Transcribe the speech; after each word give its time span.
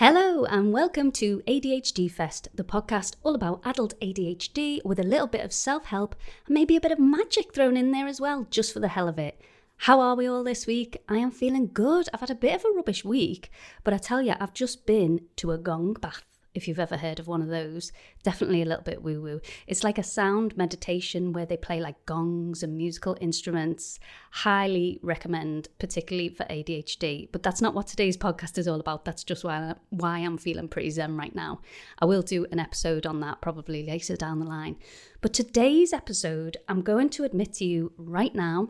Hello, 0.00 0.44
and 0.44 0.72
welcome 0.72 1.10
to 1.10 1.42
ADHD 1.48 2.08
Fest, 2.08 2.46
the 2.54 2.62
podcast 2.62 3.16
all 3.24 3.34
about 3.34 3.60
adult 3.64 3.98
ADHD 4.00 4.78
with 4.84 5.00
a 5.00 5.02
little 5.02 5.26
bit 5.26 5.44
of 5.44 5.52
self 5.52 5.86
help 5.86 6.14
and 6.46 6.54
maybe 6.54 6.76
a 6.76 6.80
bit 6.80 6.92
of 6.92 7.00
magic 7.00 7.52
thrown 7.52 7.76
in 7.76 7.90
there 7.90 8.06
as 8.06 8.20
well, 8.20 8.46
just 8.48 8.72
for 8.72 8.78
the 8.78 8.86
hell 8.86 9.08
of 9.08 9.18
it. 9.18 9.40
How 9.78 9.98
are 9.98 10.14
we 10.14 10.28
all 10.28 10.44
this 10.44 10.68
week? 10.68 10.98
I 11.08 11.16
am 11.16 11.32
feeling 11.32 11.70
good. 11.74 12.08
I've 12.14 12.20
had 12.20 12.30
a 12.30 12.36
bit 12.36 12.54
of 12.54 12.64
a 12.64 12.76
rubbish 12.76 13.04
week, 13.04 13.50
but 13.82 13.92
I 13.92 13.98
tell 13.98 14.22
you, 14.22 14.34
I've 14.38 14.54
just 14.54 14.86
been 14.86 15.22
to 15.34 15.50
a 15.50 15.58
gong 15.58 15.94
bath 15.94 16.22
if 16.58 16.68
you've 16.68 16.78
ever 16.78 16.98
heard 16.98 17.18
of 17.18 17.26
one 17.26 17.40
of 17.40 17.48
those. 17.48 17.90
Definitely 18.22 18.60
a 18.60 18.66
little 18.66 18.84
bit 18.84 19.02
woo 19.02 19.22
woo. 19.22 19.40
It's 19.66 19.82
like 19.82 19.96
a 19.96 20.02
sound 20.02 20.56
meditation 20.56 21.32
where 21.32 21.46
they 21.46 21.56
play 21.56 21.80
like 21.80 22.04
gongs 22.04 22.62
and 22.62 22.76
musical 22.76 23.16
instruments. 23.20 23.98
Highly 24.30 25.00
recommend, 25.02 25.68
particularly 25.78 26.28
for 26.28 26.44
ADHD. 26.44 27.30
But 27.32 27.42
that's 27.42 27.62
not 27.62 27.74
what 27.74 27.86
today's 27.86 28.18
podcast 28.18 28.58
is 28.58 28.68
all 28.68 28.80
about. 28.80 29.06
That's 29.06 29.24
just 29.24 29.44
why, 29.44 29.74
why 29.88 30.18
I'm 30.18 30.36
feeling 30.36 30.68
pretty 30.68 30.90
zen 30.90 31.16
right 31.16 31.34
now. 31.34 31.60
I 31.98 32.04
will 32.04 32.22
do 32.22 32.46
an 32.52 32.58
episode 32.58 33.06
on 33.06 33.20
that 33.20 33.40
probably 33.40 33.86
later 33.86 34.16
down 34.16 34.40
the 34.40 34.46
line. 34.46 34.76
But 35.22 35.32
today's 35.32 35.94
episode, 35.94 36.58
I'm 36.68 36.82
going 36.82 37.08
to 37.10 37.24
admit 37.24 37.54
to 37.54 37.64
you 37.64 37.92
right 37.96 38.34
now, 38.34 38.68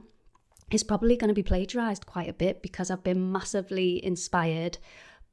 is 0.71 0.83
probably 0.83 1.17
going 1.17 1.29
to 1.29 1.35
be 1.35 1.43
plagiarized 1.43 2.07
quite 2.07 2.29
a 2.29 2.35
bit 2.35 2.63
because 2.63 2.91
I've 2.91 3.05
been 3.05 3.33
massively 3.33 4.05
inspired 4.05 4.79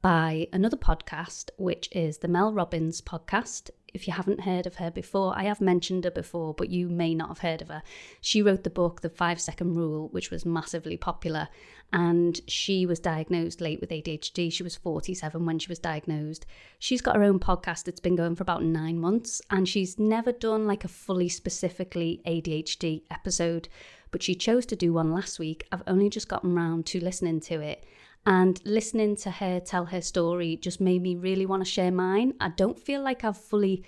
by 0.06 0.46
another 0.52 0.76
podcast, 0.76 1.50
which 1.56 1.88
is 1.90 2.18
the 2.18 2.28
Mel 2.28 2.52
Robbins 2.52 3.00
podcast. 3.00 3.70
If 3.92 4.06
you 4.06 4.12
haven't 4.12 4.42
heard 4.42 4.64
of 4.64 4.76
her 4.76 4.88
before, 4.88 5.36
I 5.36 5.42
have 5.42 5.60
mentioned 5.60 6.04
her 6.04 6.12
before, 6.12 6.54
but 6.54 6.70
you 6.70 6.88
may 6.88 7.12
not 7.12 7.26
have 7.30 7.40
heard 7.40 7.60
of 7.60 7.66
her. 7.66 7.82
She 8.20 8.40
wrote 8.40 8.62
the 8.62 8.70
book, 8.70 9.00
The 9.00 9.10
Five 9.10 9.40
Second 9.40 9.74
Rule, 9.74 10.06
which 10.10 10.30
was 10.30 10.46
massively 10.46 10.96
popular. 10.96 11.48
And 11.92 12.40
she 12.46 12.86
was 12.86 13.00
diagnosed 13.00 13.60
late 13.60 13.80
with 13.80 13.90
ADHD. 13.90 14.52
She 14.52 14.62
was 14.62 14.76
47 14.76 15.44
when 15.44 15.58
she 15.58 15.68
was 15.68 15.80
diagnosed. 15.80 16.46
She's 16.78 17.02
got 17.02 17.16
her 17.16 17.24
own 17.24 17.40
podcast 17.40 17.82
that's 17.82 17.98
been 17.98 18.14
going 18.14 18.36
for 18.36 18.44
about 18.44 18.62
nine 18.62 19.00
months, 19.00 19.42
and 19.50 19.68
she's 19.68 19.98
never 19.98 20.30
done 20.30 20.68
like 20.68 20.84
a 20.84 20.88
fully 20.88 21.28
specifically 21.28 22.22
ADHD 22.24 23.02
episode, 23.10 23.68
but 24.12 24.22
she 24.22 24.36
chose 24.36 24.66
to 24.66 24.76
do 24.76 24.92
one 24.92 25.12
last 25.12 25.40
week. 25.40 25.66
I've 25.72 25.82
only 25.88 26.08
just 26.08 26.28
gotten 26.28 26.54
round 26.54 26.86
to 26.86 27.02
listening 27.02 27.40
to 27.40 27.60
it 27.60 27.84
and 28.26 28.60
listening 28.64 29.14
to 29.16 29.30
her 29.30 29.60
tell 29.60 29.86
her 29.86 30.00
story 30.00 30.56
just 30.56 30.80
made 30.80 31.00
me 31.00 31.14
really 31.14 31.46
want 31.46 31.64
to 31.64 31.70
share 31.70 31.92
mine. 31.92 32.34
I 32.40 32.48
don't 32.48 32.78
feel 32.78 33.00
like 33.00 33.22
I've 33.22 33.38
fully 33.38 33.84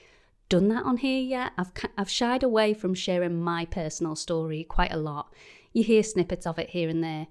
done 0.49 0.69
that 0.69 0.85
on 0.85 0.99
here 0.99 1.21
yet. 1.21 1.53
I've 1.59 1.73
I've 1.99 2.09
shied 2.09 2.45
away 2.45 2.73
from 2.73 2.95
sharing 2.95 3.41
my 3.41 3.65
personal 3.65 4.15
story 4.15 4.65
quite 4.65 4.93
a 4.93 4.97
lot. 4.97 5.35
You 5.73 5.83
hear 5.83 6.03
snippets 6.05 6.47
of 6.47 6.59
it 6.59 6.71
here 6.71 6.89
and 6.89 7.03
there, 7.03 7.27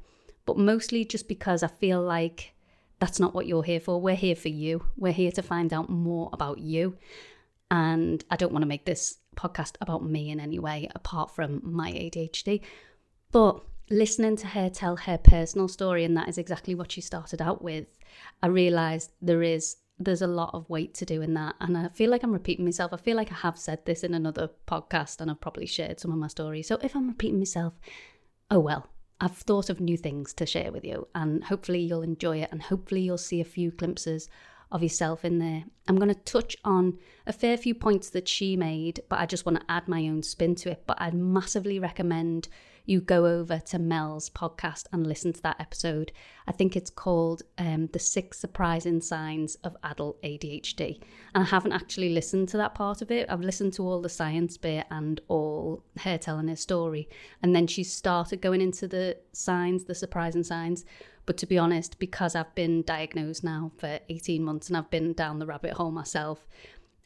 but 0.45 0.57
mostly 0.57 1.05
just 1.05 1.29
because 1.29 1.63
I 1.63 1.67
feel 1.67 2.01
like 2.01 2.53
that's 2.99 3.19
not 3.19 3.33
what 3.33 3.47
you're 3.47 3.63
here 3.63 3.79
for. 3.79 4.01
We're 4.01 4.15
here 4.15 4.35
for 4.35 4.49
you. 4.49 4.85
We're 4.97 5.13
here 5.13 5.31
to 5.31 5.41
find 5.41 5.73
out 5.73 5.89
more 5.89 6.29
about 6.33 6.59
you. 6.59 6.97
And 7.69 8.23
I 8.29 8.35
don't 8.35 8.51
want 8.51 8.63
to 8.63 8.67
make 8.67 8.85
this 8.85 9.17
podcast 9.35 9.75
about 9.81 10.03
me 10.03 10.29
in 10.29 10.39
any 10.39 10.59
way 10.59 10.89
apart 10.95 11.31
from 11.31 11.61
my 11.63 11.91
ADHD. 11.91 12.61
But 13.31 13.61
listening 13.89 14.35
to 14.37 14.47
her 14.47 14.69
tell 14.69 14.95
her 14.95 15.17
personal 15.17 15.67
story, 15.67 16.03
and 16.03 16.15
that 16.17 16.29
is 16.29 16.37
exactly 16.37 16.75
what 16.75 16.91
she 16.91 17.01
started 17.01 17.41
out 17.41 17.61
with, 17.61 17.87
I 18.41 18.47
realised 18.47 19.11
there 19.21 19.43
is 19.43 19.77
there's 19.99 20.21
a 20.21 20.27
lot 20.27 20.51
of 20.53 20.69
weight 20.69 20.93
to 20.93 21.05
do 21.05 21.21
in 21.23 21.33
that. 21.33 21.55
And 21.59 21.75
I 21.75 21.89
feel 21.89 22.11
like 22.11 22.21
I'm 22.21 22.31
repeating 22.31 22.65
myself. 22.65 22.93
I 22.93 22.97
feel 22.97 23.17
like 23.17 23.31
I 23.31 23.35
have 23.35 23.57
said 23.57 23.83
this 23.85 24.03
in 24.03 24.13
another 24.13 24.51
podcast 24.67 25.21
and 25.21 25.31
I've 25.31 25.41
probably 25.41 25.65
shared 25.65 25.99
some 25.99 26.11
of 26.11 26.19
my 26.19 26.27
stories. 26.27 26.67
So 26.67 26.77
if 26.83 26.95
I'm 26.95 27.07
repeating 27.07 27.39
myself, 27.39 27.73
oh 28.51 28.59
well. 28.59 28.87
I've 29.19 29.35
thought 29.35 29.71
of 29.71 29.79
new 29.79 29.97
things 29.97 30.31
to 30.33 30.45
share 30.45 30.71
with 30.71 30.85
you, 30.85 31.07
and 31.15 31.43
hopefully 31.43 31.79
you'll 31.79 32.03
enjoy 32.03 32.43
it, 32.43 32.49
and 32.51 32.61
hopefully 32.61 33.01
you'll 33.01 33.17
see 33.17 33.41
a 33.41 33.45
few 33.45 33.71
glimpses 33.71 34.29
of 34.71 34.83
yourself 34.83 35.25
in 35.25 35.39
there. 35.39 35.63
I'm 35.87 35.95
going 35.95 36.13
to 36.13 36.21
touch 36.21 36.55
on 36.63 36.99
a 37.25 37.33
fair 37.33 37.57
few 37.57 37.73
points 37.73 38.11
that 38.11 38.27
she 38.27 38.55
made, 38.55 39.01
but 39.09 39.19
I 39.19 39.25
just 39.25 39.43
want 39.43 39.59
to 39.59 39.71
add 39.71 39.87
my 39.87 40.01
own 40.01 40.21
spin 40.21 40.53
to 40.55 40.69
it. 40.69 40.83
But 40.85 41.01
I'd 41.01 41.15
massively 41.15 41.79
recommend 41.79 42.47
you 42.87 43.01
go 43.01 43.25
over 43.25 43.59
to 43.59 43.77
Mel's 43.77 44.29
podcast 44.29 44.85
and 44.93 45.05
listen 45.05 45.33
to 45.33 45.41
that 45.41 45.59
episode. 45.59 46.13
I 46.47 46.53
think 46.53 46.75
it's 46.75 46.89
called 46.89 47.43
um, 47.57 47.89
The 47.91 47.99
Six 47.99 48.39
Surprising 48.39 49.01
Signs 49.01 49.55
of 49.63 49.75
Adult 49.83 50.21
ADHD. 50.23 51.01
And 51.35 51.43
I 51.43 51.47
haven't 51.47 51.73
actually 51.73 52.09
listened 52.09 52.47
to 52.49 52.57
that 52.57 52.75
part 52.75 53.01
of 53.01 53.11
it. 53.11 53.29
I've 53.29 53.41
listened 53.41 53.73
to 53.73 53.83
all 53.83 54.01
the 54.01 54.07
science 54.07 54.57
bit 54.57 54.87
and 54.89 55.19
all 55.27 55.83
her 55.99 56.17
telling 56.17 56.47
her 56.47 56.55
story. 56.55 57.09
And 57.43 57.53
then 57.53 57.67
she 57.67 57.83
started 57.83 58.41
going 58.41 58.61
into 58.61 58.87
the 58.87 59.17
signs, 59.33 59.83
the 59.83 59.93
surprising 59.93 60.43
signs. 60.43 60.85
But 61.25 61.35
to 61.39 61.45
be 61.45 61.57
honest, 61.57 61.99
because 61.99 62.35
I've 62.35 62.55
been 62.55 62.83
diagnosed 62.83 63.43
now 63.43 63.73
for 63.77 63.99
18 64.07 64.41
months 64.41 64.69
and 64.69 64.77
I've 64.77 64.89
been 64.89 65.11
down 65.11 65.39
the 65.39 65.45
rabbit 65.45 65.73
hole 65.73 65.91
myself, 65.91 66.47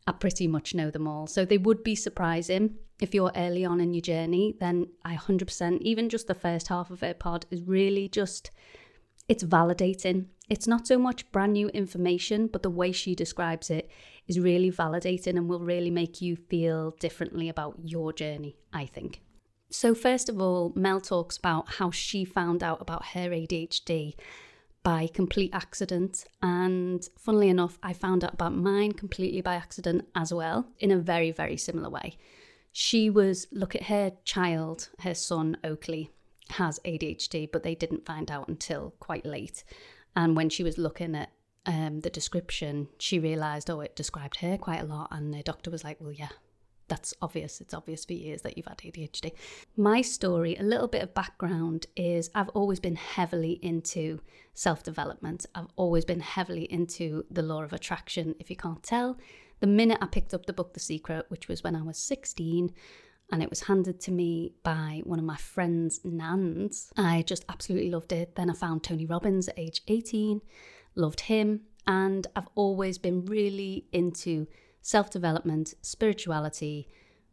I 0.05 0.11
pretty 0.11 0.47
much 0.47 0.75
know 0.75 0.91
them 0.91 1.07
all. 1.07 1.25
So 1.25 1.43
they 1.43 1.57
would 1.57 1.83
be 1.83 1.95
surprising 1.95 2.75
if 3.01 3.15
you're 3.15 3.31
early 3.35 3.65
on 3.65 3.81
in 3.81 3.93
your 3.93 4.01
journey, 4.01 4.55
then 4.59 4.87
I 5.03 5.15
100%, 5.15 5.81
even 5.81 6.07
just 6.07 6.27
the 6.27 6.35
first 6.35 6.67
half 6.67 6.91
of 6.91 7.01
it 7.01 7.19
pod 7.19 7.47
is 7.49 7.63
really 7.63 8.07
just, 8.07 8.51
it's 9.27 9.43
validating. 9.43 10.27
It's 10.49 10.67
not 10.67 10.85
so 10.85 10.99
much 10.99 11.29
brand 11.31 11.53
new 11.53 11.69
information, 11.69 12.45
but 12.45 12.61
the 12.61 12.69
way 12.69 12.91
she 12.91 13.15
describes 13.15 13.71
it 13.71 13.89
is 14.27 14.39
really 14.39 14.71
validating 14.71 15.35
and 15.35 15.49
will 15.49 15.61
really 15.61 15.89
make 15.89 16.21
you 16.21 16.35
feel 16.35 16.91
differently 16.99 17.49
about 17.49 17.79
your 17.83 18.13
journey, 18.13 18.55
I 18.71 18.85
think. 18.85 19.21
So, 19.71 19.95
first 19.95 20.29
of 20.29 20.39
all, 20.39 20.71
Mel 20.75 21.01
talks 21.01 21.37
about 21.37 21.75
how 21.75 21.89
she 21.89 22.23
found 22.23 22.61
out 22.61 22.81
about 22.81 23.05
her 23.13 23.29
ADHD 23.29 24.13
by 24.83 25.07
complete 25.07 25.51
accident. 25.53 26.25
And 26.43 27.07
funnily 27.17 27.49
enough, 27.49 27.79
I 27.81 27.93
found 27.93 28.23
out 28.23 28.33
about 28.33 28.53
mine 28.53 28.91
completely 28.91 29.41
by 29.41 29.55
accident 29.55 30.07
as 30.13 30.33
well, 30.33 30.67
in 30.79 30.91
a 30.91 30.99
very, 30.99 31.31
very 31.31 31.57
similar 31.57 31.89
way 31.89 32.17
she 32.71 33.09
was 33.09 33.47
look 33.51 33.75
at 33.75 33.83
her 33.83 34.13
child, 34.23 34.89
her 34.99 35.13
son 35.13 35.57
Oakley 35.63 36.11
has 36.51 36.79
ADHD, 36.85 37.49
but 37.51 37.63
they 37.63 37.75
didn't 37.75 38.05
find 38.05 38.29
out 38.29 38.47
until 38.47 38.93
quite 38.99 39.25
late. 39.25 39.63
And 40.15 40.35
when 40.35 40.49
she 40.49 40.63
was 40.63 40.77
looking 40.77 41.15
at 41.15 41.31
um, 41.65 42.01
the 42.01 42.09
description, 42.09 42.87
she 42.97 43.19
realised, 43.19 43.69
oh, 43.69 43.81
it 43.81 43.95
described 43.95 44.37
her 44.37 44.57
quite 44.57 44.81
a 44.81 44.85
lot. 44.85 45.09
And 45.11 45.33
the 45.33 45.43
doctor 45.43 45.71
was 45.71 45.83
like, 45.83 45.97
well, 45.99 46.11
yeah, 46.11 46.29
that's 46.87 47.13
obvious. 47.21 47.61
It's 47.61 47.73
obvious 47.73 48.03
for 48.03 48.13
years 48.13 48.41
that 48.41 48.57
you've 48.57 48.65
had 48.65 48.79
ADHD. 48.79 49.31
My 49.77 50.01
story, 50.01 50.55
a 50.57 50.63
little 50.63 50.89
bit 50.89 51.03
of 51.03 51.13
background, 51.13 51.87
is 51.95 52.29
I've 52.35 52.49
always 52.49 52.79
been 52.79 52.97
heavily 52.97 53.59
into 53.61 54.19
self 54.53 54.83
development. 54.83 55.45
I've 55.55 55.67
always 55.77 56.03
been 56.03 56.19
heavily 56.19 56.63
into 56.63 57.25
the 57.31 57.43
law 57.43 57.63
of 57.63 57.71
attraction. 57.73 58.35
If 58.39 58.49
you 58.49 58.57
can't 58.57 58.83
tell, 58.83 59.17
the 59.61 59.67
minute 59.67 59.99
I 60.01 60.07
picked 60.07 60.33
up 60.33 60.45
the 60.45 60.53
book 60.53 60.73
The 60.73 60.79
Secret, 60.79 61.27
which 61.29 61.47
was 61.47 61.63
when 61.63 61.75
I 61.75 61.83
was 61.83 61.97
16, 61.97 62.73
and 63.31 63.41
it 63.41 63.49
was 63.49 63.61
handed 63.61 64.01
to 64.01 64.11
me 64.11 64.53
by 64.63 65.01
one 65.05 65.19
of 65.19 65.23
my 65.25 65.37
friend's 65.37 66.01
nans, 66.03 66.91
I 66.97 67.21
just 67.21 67.45
absolutely 67.47 67.89
loved 67.89 68.11
it. 68.11 68.35
Then 68.35 68.49
I 68.49 68.53
found 68.53 68.83
Tony 68.83 69.05
Robbins 69.05 69.47
at 69.47 69.57
age 69.57 69.81
18, 69.87 70.41
loved 70.95 71.21
him, 71.21 71.61
and 71.87 72.27
I've 72.35 72.49
always 72.55 72.97
been 72.97 73.23
really 73.25 73.85
into 73.93 74.47
self 74.81 75.09
development, 75.09 75.75
spirituality, 75.81 76.89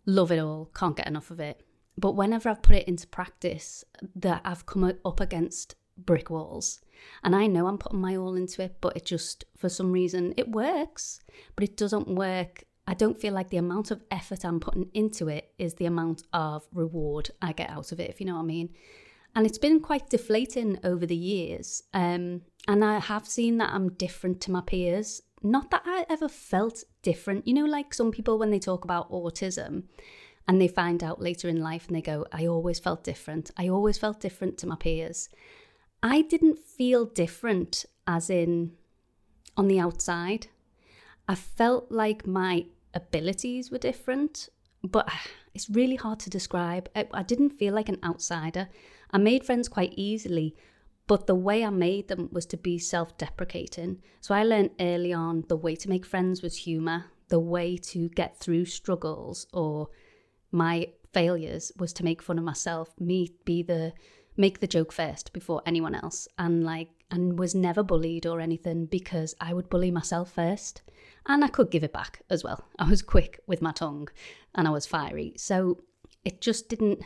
love 0.06 0.30
it 0.30 0.38
all, 0.38 0.70
can't 0.74 0.96
get 0.96 1.08
enough 1.08 1.30
of 1.30 1.40
it. 1.40 1.62
But 1.96 2.12
whenever 2.12 2.48
I've 2.48 2.62
put 2.62 2.76
it 2.76 2.86
into 2.86 3.08
practice, 3.08 3.84
that 4.14 4.42
I've 4.44 4.66
come 4.66 4.92
up 5.04 5.18
against 5.20 5.74
brick 5.96 6.30
walls. 6.30 6.80
And 7.22 7.34
I 7.34 7.46
know 7.46 7.66
I'm 7.66 7.78
putting 7.78 8.00
my 8.00 8.16
all 8.16 8.34
into 8.34 8.62
it, 8.62 8.76
but 8.80 8.96
it 8.96 9.04
just, 9.04 9.44
for 9.56 9.68
some 9.68 9.92
reason, 9.92 10.34
it 10.36 10.50
works, 10.50 11.20
but 11.54 11.64
it 11.64 11.76
doesn't 11.76 12.08
work. 12.08 12.64
I 12.86 12.94
don't 12.94 13.20
feel 13.20 13.34
like 13.34 13.50
the 13.50 13.58
amount 13.58 13.90
of 13.90 14.02
effort 14.10 14.44
I'm 14.44 14.60
putting 14.60 14.88
into 14.94 15.28
it 15.28 15.52
is 15.58 15.74
the 15.74 15.86
amount 15.86 16.22
of 16.32 16.66
reward 16.72 17.30
I 17.42 17.52
get 17.52 17.70
out 17.70 17.92
of 17.92 18.00
it, 18.00 18.08
if 18.08 18.20
you 18.20 18.26
know 18.26 18.34
what 18.34 18.42
I 18.42 18.46
mean. 18.46 18.70
And 19.34 19.46
it's 19.46 19.58
been 19.58 19.80
quite 19.80 20.08
deflating 20.08 20.78
over 20.82 21.06
the 21.06 21.16
years. 21.16 21.82
Um, 21.92 22.42
and 22.66 22.84
I 22.84 22.98
have 22.98 23.28
seen 23.28 23.58
that 23.58 23.72
I'm 23.72 23.92
different 23.92 24.40
to 24.42 24.50
my 24.50 24.62
peers. 24.62 25.22
Not 25.42 25.70
that 25.70 25.82
I 25.84 26.06
ever 26.08 26.28
felt 26.28 26.82
different. 27.02 27.46
You 27.46 27.54
know, 27.54 27.66
like 27.66 27.94
some 27.94 28.10
people 28.10 28.38
when 28.38 28.50
they 28.50 28.58
talk 28.58 28.84
about 28.84 29.10
autism 29.12 29.84
and 30.48 30.60
they 30.60 30.66
find 30.66 31.04
out 31.04 31.20
later 31.20 31.48
in 31.48 31.60
life 31.60 31.86
and 31.86 31.96
they 31.96 32.02
go, 32.02 32.26
I 32.32 32.46
always 32.46 32.78
felt 32.78 33.04
different. 33.04 33.50
I 33.56 33.68
always 33.68 33.98
felt 33.98 34.20
different 34.20 34.56
to 34.58 34.66
my 34.66 34.76
peers. 34.76 35.28
I 36.02 36.22
didn't 36.22 36.58
feel 36.58 37.04
different, 37.06 37.84
as 38.06 38.30
in 38.30 38.72
on 39.56 39.68
the 39.68 39.80
outside. 39.80 40.48
I 41.26 41.34
felt 41.34 41.90
like 41.90 42.26
my 42.26 42.66
abilities 42.94 43.70
were 43.70 43.78
different, 43.78 44.48
but 44.82 45.08
it's 45.54 45.68
really 45.68 45.96
hard 45.96 46.20
to 46.20 46.30
describe. 46.30 46.88
I, 46.94 47.22
didn't 47.22 47.50
feel 47.50 47.74
like 47.74 47.88
an 47.88 47.98
outsider. 48.04 48.68
I 49.10 49.18
made 49.18 49.44
friends 49.44 49.68
quite 49.68 49.94
easily, 49.96 50.54
but 51.06 51.26
the 51.26 51.34
way 51.34 51.64
I 51.64 51.70
made 51.70 52.08
them 52.08 52.28
was 52.30 52.46
to 52.46 52.56
be 52.56 52.78
self 52.78 53.16
deprecating. 53.18 54.02
So 54.20 54.34
I 54.34 54.44
learned 54.44 54.70
early 54.78 55.12
on 55.12 55.44
the 55.48 55.56
way 55.56 55.74
to 55.76 55.88
make 55.88 56.06
friends 56.06 56.42
was 56.42 56.56
humour, 56.58 57.06
the 57.28 57.40
way 57.40 57.76
to 57.76 58.08
get 58.10 58.38
through 58.38 58.66
struggles 58.66 59.46
or 59.52 59.88
my 60.52 60.88
failures 61.12 61.72
was 61.78 61.92
to 61.94 62.04
make 62.04 62.22
fun 62.22 62.38
of 62.38 62.44
myself, 62.44 62.94
me 62.98 63.32
be 63.44 63.62
the 63.62 63.92
make 64.38 64.60
the 64.60 64.66
joke 64.66 64.92
first 64.92 65.32
before 65.32 65.62
anyone 65.66 65.94
else. 65.94 66.28
And 66.38 66.64
like 66.64 66.88
and 67.10 67.38
was 67.38 67.54
never 67.54 67.82
bullied 67.82 68.26
or 68.26 68.40
anything 68.40 68.86
because 68.86 69.34
I 69.40 69.54
would 69.54 69.70
bully 69.70 69.90
myself 69.90 70.32
first. 70.32 70.82
And 71.26 71.44
I 71.44 71.48
could 71.48 71.70
give 71.70 71.84
it 71.84 71.92
back 71.92 72.22
as 72.30 72.44
well. 72.44 72.64
I 72.78 72.88
was 72.88 73.02
quick 73.02 73.40
with 73.46 73.62
my 73.62 73.72
tongue 73.72 74.08
and 74.54 74.68
I 74.68 74.70
was 74.70 74.86
fiery. 74.86 75.34
So 75.36 75.78
it 76.24 76.40
just 76.40 76.68
didn't, 76.68 77.02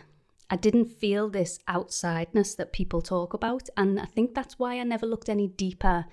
I 0.50 0.56
didn't 0.56 0.86
feel 0.86 1.28
this 1.28 1.58
outsideness 1.68 2.56
that 2.56 2.72
people 2.72 3.00
talk 3.00 3.34
about. 3.34 3.68
And 3.76 4.00
I 4.00 4.06
think 4.06 4.34
that's 4.34 4.58
why 4.58 4.78
I 4.78 4.84
never 4.84 5.06
looked 5.06 5.28
any 5.28 5.48
deeper 5.48 6.06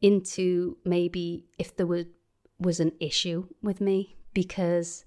into 0.00 0.76
maybe 0.84 1.46
if 1.58 1.76
there 1.76 1.86
was, 1.86 2.06
was 2.58 2.80
an 2.80 2.92
issue 3.00 3.46
with 3.62 3.80
me 3.80 4.16
because 4.34 5.04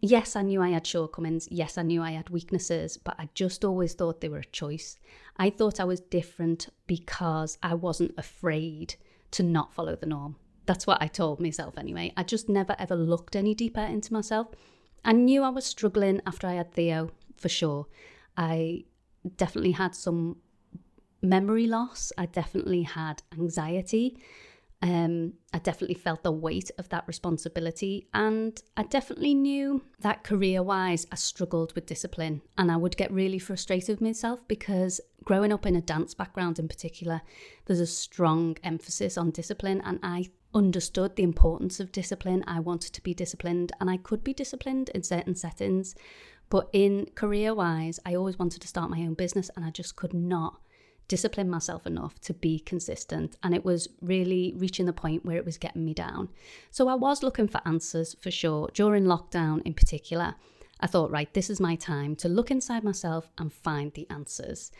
yes, 0.00 0.36
I 0.36 0.42
knew 0.42 0.62
I 0.62 0.70
had 0.70 0.86
shortcomings. 0.86 1.48
Yes, 1.50 1.78
I 1.78 1.82
knew 1.82 2.02
I 2.02 2.12
had 2.12 2.30
weaknesses, 2.30 2.96
but 2.96 3.14
I 3.18 3.28
just 3.34 3.64
always 3.64 3.94
thought 3.94 4.20
they 4.20 4.28
were 4.28 4.38
a 4.38 4.44
choice. 4.44 4.98
I 5.36 5.50
thought 5.50 5.80
I 5.80 5.84
was 5.84 6.00
different 6.00 6.68
because 6.86 7.58
I 7.62 7.74
wasn't 7.74 8.14
afraid 8.16 8.96
to 9.32 9.42
not 9.42 9.72
follow 9.72 9.96
the 9.96 10.06
norm. 10.06 10.36
That's 10.66 10.86
what 10.86 11.00
I 11.00 11.06
told 11.06 11.40
myself 11.40 11.78
anyway. 11.78 12.12
I 12.16 12.22
just 12.22 12.48
never 12.48 12.74
ever 12.78 12.96
looked 12.96 13.36
any 13.36 13.54
deeper 13.54 13.80
into 13.80 14.12
myself. 14.12 14.48
I 15.04 15.12
knew 15.12 15.42
I 15.42 15.50
was 15.50 15.64
struggling 15.64 16.20
after 16.26 16.46
I 16.46 16.54
had 16.54 16.72
Theo, 16.72 17.10
for 17.36 17.48
sure. 17.48 17.86
I 18.36 18.84
definitely 19.36 19.72
had 19.72 19.94
some 19.94 20.36
memory 21.22 21.66
loss, 21.66 22.12
I 22.18 22.26
definitely 22.26 22.82
had 22.82 23.22
anxiety. 23.32 24.18
Um, 24.82 25.32
I 25.54 25.58
definitely 25.58 25.94
felt 25.94 26.22
the 26.22 26.30
weight 26.32 26.70
of 26.78 26.88
that 26.90 27.04
responsibility, 27.06 28.08
and 28.12 28.60
I 28.76 28.82
definitely 28.82 29.34
knew 29.34 29.82
that 30.00 30.22
career 30.22 30.62
wise, 30.62 31.06
I 31.10 31.14
struggled 31.16 31.74
with 31.74 31.86
discipline 31.86 32.42
and 32.58 32.70
I 32.70 32.76
would 32.76 32.96
get 32.96 33.10
really 33.10 33.38
frustrated 33.38 33.88
with 33.88 34.00
myself 34.02 34.40
because 34.48 35.00
growing 35.24 35.52
up 35.52 35.64
in 35.64 35.76
a 35.76 35.80
dance 35.80 36.12
background 36.12 36.58
in 36.58 36.68
particular, 36.68 37.22
there's 37.64 37.80
a 37.80 37.86
strong 37.86 38.56
emphasis 38.62 39.16
on 39.16 39.30
discipline, 39.30 39.80
and 39.84 39.98
I 40.02 40.26
understood 40.54 41.16
the 41.16 41.22
importance 41.22 41.80
of 41.80 41.90
discipline. 41.90 42.44
I 42.46 42.60
wanted 42.60 42.92
to 42.92 43.02
be 43.02 43.14
disciplined, 43.14 43.72
and 43.80 43.88
I 43.88 43.96
could 43.96 44.22
be 44.22 44.34
disciplined 44.34 44.90
in 44.90 45.02
certain 45.02 45.34
settings, 45.34 45.94
but 46.50 46.68
in 46.72 47.06
career 47.14 47.54
wise, 47.54 47.98
I 48.04 48.14
always 48.14 48.38
wanted 48.38 48.60
to 48.60 48.68
start 48.68 48.90
my 48.90 49.00
own 49.00 49.14
business, 49.14 49.50
and 49.56 49.64
I 49.64 49.70
just 49.70 49.96
could 49.96 50.12
not 50.14 50.60
discipline 51.08 51.48
myself 51.48 51.86
enough 51.86 52.20
to 52.20 52.34
be 52.34 52.58
consistent. 52.58 53.36
And 53.42 53.54
it 53.54 53.64
was 53.64 53.88
really 54.00 54.54
reaching 54.56 54.86
the 54.86 54.92
point 54.92 55.24
where 55.24 55.36
it 55.36 55.44
was 55.44 55.58
getting 55.58 55.84
me 55.84 55.94
down. 55.94 56.28
So 56.70 56.88
I 56.88 56.94
was 56.94 57.22
looking 57.22 57.48
for 57.48 57.60
answers 57.64 58.16
for 58.20 58.30
sure. 58.30 58.68
During 58.74 59.04
lockdown 59.04 59.62
in 59.64 59.74
particular, 59.74 60.34
I 60.80 60.86
thought, 60.86 61.10
right, 61.10 61.32
this 61.32 61.48
is 61.48 61.60
my 61.60 61.76
time 61.76 62.16
to 62.16 62.28
look 62.28 62.50
inside 62.50 62.84
myself 62.84 63.30
and 63.38 63.52
find 63.52 63.92
the 63.92 64.08
answers. 64.10 64.70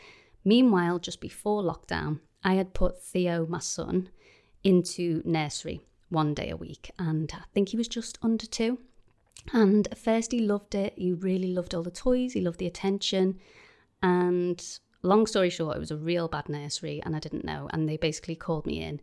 Meanwhile, 0.43 0.99
just 0.99 1.19
before 1.21 1.63
lockdown, 1.63 2.19
I 2.43 2.53
had 2.53 2.73
put 2.73 3.01
Theo, 3.01 3.45
my 3.47 3.59
son, 3.59 4.09
into 4.63 5.21
nursery 5.25 5.81
one 6.09 6.33
day 6.33 6.49
a 6.49 6.57
week. 6.57 6.91
And 6.99 7.31
I 7.33 7.43
think 7.53 7.69
he 7.69 7.77
was 7.77 7.87
just 7.87 8.19
under 8.21 8.45
two. 8.45 8.79
And 9.53 9.87
at 9.87 9.97
first, 9.97 10.31
he 10.31 10.39
loved 10.39 10.75
it. 10.75 10.93
He 10.97 11.13
really 11.13 11.53
loved 11.53 11.73
all 11.73 11.83
the 11.83 11.91
toys, 11.91 12.33
he 12.33 12.41
loved 12.41 12.59
the 12.59 12.67
attention. 12.67 13.39
And 14.03 14.63
long 15.01 15.27
story 15.27 15.49
short, 15.49 15.77
it 15.77 15.79
was 15.79 15.91
a 15.91 15.97
real 15.97 16.27
bad 16.27 16.49
nursery 16.49 17.01
and 17.05 17.15
I 17.15 17.19
didn't 17.19 17.45
know. 17.45 17.69
And 17.71 17.87
they 17.87 17.97
basically 17.97 18.35
called 18.35 18.65
me 18.65 18.81
in 18.81 19.01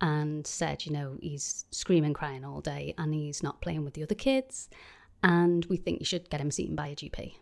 and 0.00 0.46
said, 0.46 0.84
you 0.86 0.92
know, 0.92 1.16
he's 1.20 1.64
screaming, 1.70 2.14
crying 2.14 2.44
all 2.44 2.60
day 2.60 2.94
and 2.98 3.14
he's 3.14 3.42
not 3.42 3.60
playing 3.60 3.84
with 3.84 3.94
the 3.94 4.02
other 4.02 4.14
kids. 4.14 4.68
And 5.22 5.64
we 5.66 5.76
think 5.76 6.00
you 6.00 6.06
should 6.06 6.30
get 6.30 6.40
him 6.40 6.50
seen 6.50 6.74
by 6.74 6.88
a 6.88 6.96
GP. 6.96 7.36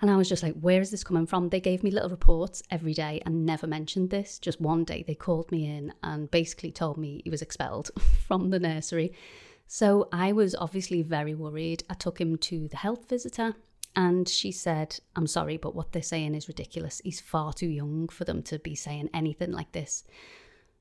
And 0.00 0.10
I 0.10 0.16
was 0.16 0.28
just 0.28 0.42
like, 0.42 0.54
where 0.60 0.80
is 0.80 0.90
this 0.90 1.04
coming 1.04 1.26
from? 1.26 1.48
They 1.48 1.60
gave 1.60 1.82
me 1.82 1.90
little 1.90 2.10
reports 2.10 2.62
every 2.70 2.92
day 2.92 3.22
and 3.24 3.46
never 3.46 3.66
mentioned 3.66 4.10
this. 4.10 4.38
Just 4.38 4.60
one 4.60 4.84
day 4.84 5.04
they 5.06 5.14
called 5.14 5.50
me 5.50 5.66
in 5.66 5.92
and 6.02 6.30
basically 6.30 6.70
told 6.70 6.98
me 6.98 7.22
he 7.24 7.30
was 7.30 7.42
expelled 7.42 7.90
from 8.26 8.50
the 8.50 8.58
nursery. 8.58 9.12
So 9.66 10.08
I 10.12 10.32
was 10.32 10.54
obviously 10.54 11.02
very 11.02 11.34
worried. 11.34 11.82
I 11.88 11.94
took 11.94 12.20
him 12.20 12.36
to 12.38 12.68
the 12.68 12.76
health 12.76 13.08
visitor 13.08 13.54
and 13.96 14.28
she 14.28 14.52
said, 14.52 15.00
I'm 15.16 15.26
sorry, 15.26 15.56
but 15.56 15.74
what 15.74 15.92
they're 15.92 16.02
saying 16.02 16.34
is 16.34 16.48
ridiculous. 16.48 17.00
He's 17.02 17.20
far 17.20 17.54
too 17.54 17.66
young 17.66 18.08
for 18.08 18.24
them 18.24 18.42
to 18.44 18.58
be 18.58 18.74
saying 18.74 19.08
anything 19.14 19.52
like 19.52 19.72
this. 19.72 20.04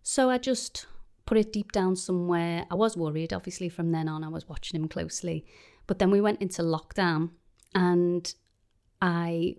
So 0.04 0.30
I 0.30 0.38
just 0.38 0.86
put 1.26 1.38
it 1.38 1.54
deep 1.54 1.72
down 1.72 1.96
somewhere. 1.96 2.66
I 2.70 2.76
was 2.76 2.98
worried, 2.98 3.32
obviously, 3.32 3.70
from 3.70 3.92
then 3.92 4.10
on. 4.10 4.24
I 4.24 4.28
was 4.28 4.50
watching 4.50 4.80
him 4.80 4.90
closely. 4.90 5.46
But 5.88 5.98
then 6.00 6.12
we 6.12 6.20
went 6.20 6.42
into 6.42 6.62
lockdown 6.62 7.30
and 7.74 8.34
I 9.02 9.56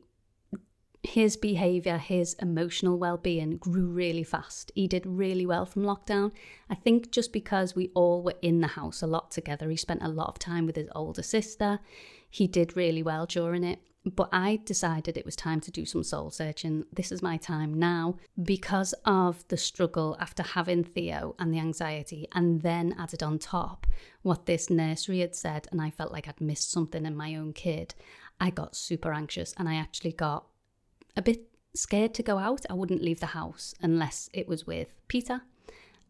his 1.03 1.37
behavior, 1.37 1.99
his 1.99 2.35
emotional 2.35 2.99
well-being 2.99 3.59
grew 3.59 3.87
really 3.87 4.25
fast. 4.25 4.73
He 4.75 4.89
did 4.89 5.07
really 5.07 5.47
well 5.47 5.65
from 5.65 5.83
lockdown. 5.85 6.33
I 6.69 6.75
think 6.75 7.13
just 7.13 7.33
because 7.33 7.77
we 7.77 7.91
all 7.95 8.23
were 8.23 8.35
in 8.43 8.61
the 8.61 8.67
house 8.67 9.03
a 9.03 9.07
lot 9.07 9.31
together. 9.31 9.71
He 9.71 9.77
spent 9.77 10.03
a 10.03 10.09
lot 10.09 10.29
of 10.29 10.39
time 10.39 10.67
with 10.67 10.77
his 10.77 10.89
older 10.95 11.23
sister 11.23 11.79
he 12.31 12.47
did 12.47 12.77
really 12.77 13.03
well 13.03 13.27
during 13.27 13.65
it. 13.65 13.81
But 14.05 14.29
I 14.31 14.61
decided 14.65 15.17
it 15.17 15.25
was 15.25 15.35
time 15.35 15.61
to 15.63 15.73
do 15.73 15.85
some 15.85 16.05
soul 16.05 16.31
searching. 16.31 16.85
This 16.93 17.11
is 17.11 17.23
my 17.23 17.37
time 17.37 17.75
now 17.75 18.19
because 18.41 18.95
of 19.05 19.47
the 19.49 19.57
struggle 19.57 20.17
after 20.21 20.45
having 20.45 20.85
Theo 20.85 21.35
and 21.41 21.53
the 21.53 21.59
anxiety, 21.59 22.29
and 22.33 22.63
then 22.63 22.95
added 22.97 23.25
on 23.25 23.41
top 23.41 23.85
what 24.23 24.47
this 24.47 24.71
nursery 24.71 25.19
had 25.21 25.35
said, 25.35 25.67
and 25.73 25.83
I 25.83 25.91
felt 25.91 26.13
like 26.13 26.29
I'd 26.29 26.41
missed 26.41 26.71
something 26.71 27.05
in 27.05 27.17
my 27.17 27.35
own 27.35 27.53
kid. 27.53 27.97
I 28.41 28.51
got 28.51 28.77
super 28.77 29.13
anxious 29.13 29.55
and 29.57 29.69
I 29.69 29.75
actually 29.75 30.13
got 30.13 30.47
a 31.17 31.23
bit 31.23 31.49
scared 31.75 32.15
to 32.15 32.23
go 32.23 32.39
out. 32.39 32.65
I 32.71 32.75
wouldn't 32.75 33.03
leave 33.03 33.21
the 33.21 33.27
house 33.27 33.75
unless 33.81 34.31
it 34.33 34.47
was 34.47 34.67
with 34.67 34.89
Peter. 35.09 35.43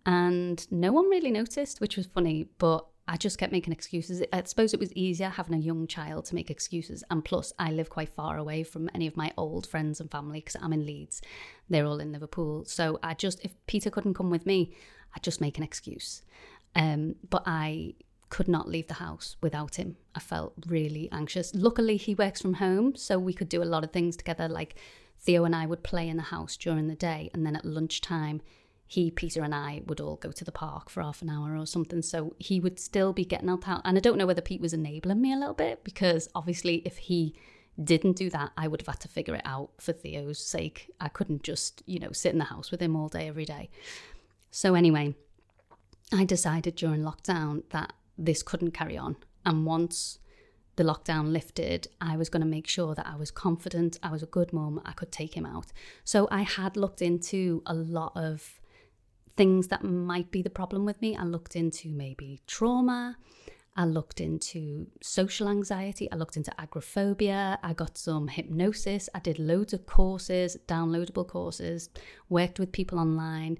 And 0.05 0.67
no 0.71 0.93
one 0.93 1.09
really 1.09 1.31
noticed, 1.31 1.81
which 1.81 1.97
was 1.97 2.07
funny, 2.07 2.49
but 2.59 2.87
I 3.08 3.17
just 3.17 3.38
kept 3.38 3.53
making 3.53 3.73
excuses. 3.73 4.23
I 4.32 4.43
suppose 4.44 4.75
it 4.75 4.81
was 4.81 4.93
easier 4.94 5.29
having 5.29 5.55
a 5.55 5.58
young 5.62 5.87
child 5.87 6.25
to 6.26 6.35
make 6.35 6.50
excuses. 6.50 7.05
And 7.11 7.25
plus, 7.25 7.53
I 7.58 7.70
live 7.70 7.88
quite 7.88 8.08
far 8.08 8.37
away 8.37 8.64
from 8.64 8.91
any 8.94 9.06
of 9.06 9.17
my 9.17 9.32
old 9.37 9.67
friends 9.67 10.00
and 10.00 10.11
family 10.11 10.41
because 10.41 10.56
I'm 10.61 10.73
in 10.73 10.85
Leeds. 10.85 11.23
They're 11.69 11.87
all 11.87 12.00
in 12.00 12.11
Liverpool. 12.12 12.64
So 12.64 12.99
I 13.03 13.14
just, 13.14 13.44
if 13.44 13.55
Peter 13.67 13.91
couldn't 13.91 14.14
come 14.14 14.31
with 14.31 14.44
me, 14.44 14.75
I'd 15.14 15.23
just 15.23 15.41
make 15.41 15.56
an 15.56 15.62
excuse. 15.62 16.23
Um, 16.75 17.14
but 17.31 17.44
I 17.47 17.94
could 18.29 18.49
not 18.49 18.69
leave 18.69 18.88
the 18.88 18.94
house 18.94 19.37
without 19.41 19.76
him. 19.76 19.97
I 20.14 20.20
felt 20.20 20.55
really 20.67 21.08
anxious. 21.12 21.55
Luckily, 21.55 21.97
he 21.97 22.14
works 22.14 22.43
from 22.43 22.55
home, 22.55 22.97
so 22.97 23.19
we 23.19 23.32
could 23.32 23.49
do 23.49 23.62
a 23.62 23.64
lot 23.64 23.85
of 23.85 23.93
things 23.93 24.17
together. 24.17 24.49
Like 24.49 24.75
Theo 25.20 25.44
and 25.44 25.55
I 25.55 25.67
would 25.67 25.85
play 25.85 26.08
in 26.08 26.17
the 26.17 26.25
house 26.25 26.56
during 26.56 26.88
the 26.88 26.97
day, 26.97 27.31
and 27.32 27.47
then 27.47 27.55
at 27.55 27.64
lunchtime, 27.64 28.41
he, 28.87 29.11
Peter, 29.11 29.43
and 29.43 29.55
I 29.55 29.83
would 29.87 30.00
all 30.00 30.17
go 30.17 30.31
to 30.31 30.44
the 30.44 30.53
park 30.53 30.88
for 30.88 31.03
half 31.03 31.23
an 31.23 31.31
hour 31.31 31.56
or 31.56 31.67
something. 31.67 32.03
So 32.03 32.35
he 32.38 32.61
would 32.61 32.79
still 32.79 33.13
be 33.13 33.25
getting 33.25 33.49
out. 33.49 33.65
And 33.84 33.96
I 33.96 34.01
don't 34.01 34.17
know 34.17 34.27
whether 34.27 34.41
Pete 34.41 34.60
was 34.60 34.72
enabling 34.72 35.20
me 35.20 35.32
a 35.32 35.37
little 35.37 35.55
bit 35.55 35.82
because 35.82 36.29
obviously, 36.34 36.77
if 36.84 36.96
he 36.96 37.34
didn't 37.82 38.17
do 38.17 38.31
that, 38.31 38.53
I 38.56 38.69
would 38.69 38.81
have 38.81 38.87
had 38.94 39.01
to 39.01 39.08
figure 39.08 39.34
it 39.34 39.43
out 39.44 39.70
for 39.79 39.93
Theo's 39.93 40.39
sake. 40.39 40.91
I 41.01 41.08
couldn't 41.08 41.43
just, 41.43 41.82
you 41.87 41.99
know, 41.99 42.13
sit 42.13 42.32
in 42.32 42.39
the 42.39 42.44
house 42.44 42.70
with 42.70 42.81
him 42.81 42.96
all 42.96 43.08
day, 43.08 43.29
every 43.29 43.44
day. 43.44 43.70
So, 44.51 44.75
anyway, 44.75 45.15
I 46.13 46.25
decided 46.25 46.77
during 46.77 47.03
lockdown 47.03 47.65
that 47.70 47.93
this 48.17 48.43
couldn't 48.43 48.70
carry 48.70 48.96
on. 48.96 49.17
And 49.44 49.67
once 49.67 50.19
the 50.77 50.84
lockdown 50.84 51.32
lifted, 51.32 51.89
I 52.01 52.17
was 52.17 52.29
going 52.29 52.41
to 52.41 52.46
make 52.46 52.69
sure 52.69 52.94
that 52.94 53.06
I 53.06 53.17
was 53.17 53.31
confident, 53.31 53.99
I 54.03 54.10
was 54.10 54.22
a 54.22 54.27
good 54.27 54.53
mum, 54.53 54.81
I 54.84 54.93
could 54.93 55.10
take 55.10 55.37
him 55.37 55.44
out. 55.44 55.72
So 56.05 56.29
I 56.31 56.43
had 56.43 56.77
looked 56.77 57.03
into 57.03 57.63
a 57.67 57.75
lot 57.75 58.13
of 58.15 58.60
things 59.36 59.69
that 59.69 59.84
might 59.84 60.31
be 60.31 60.43
the 60.43 60.50
problem 60.50 60.84
with 60.84 61.00
me. 61.00 61.16
I 61.16 61.24
looked 61.24 61.56
into 61.56 61.88
maybe 61.88 62.40
trauma. 62.46 63.16
I 63.76 63.84
looked 63.84 64.20
into 64.22 64.86
social 65.02 65.48
anxiety. 65.48 66.10
I 66.10 66.16
looked 66.16 66.36
into 66.36 66.58
agoraphobia. 66.58 67.58
I 67.62 67.74
got 67.74 67.98
some 67.98 68.28
hypnosis. 68.28 69.10
I 69.14 69.19
did 69.19 69.38
loads 69.38 69.74
of 69.74 69.84
courses, 69.84 70.56
downloadable 70.66 71.28
courses, 71.28 71.90
worked 72.31 72.58
with 72.58 72.72
people 72.72 72.98
online. 72.98 73.58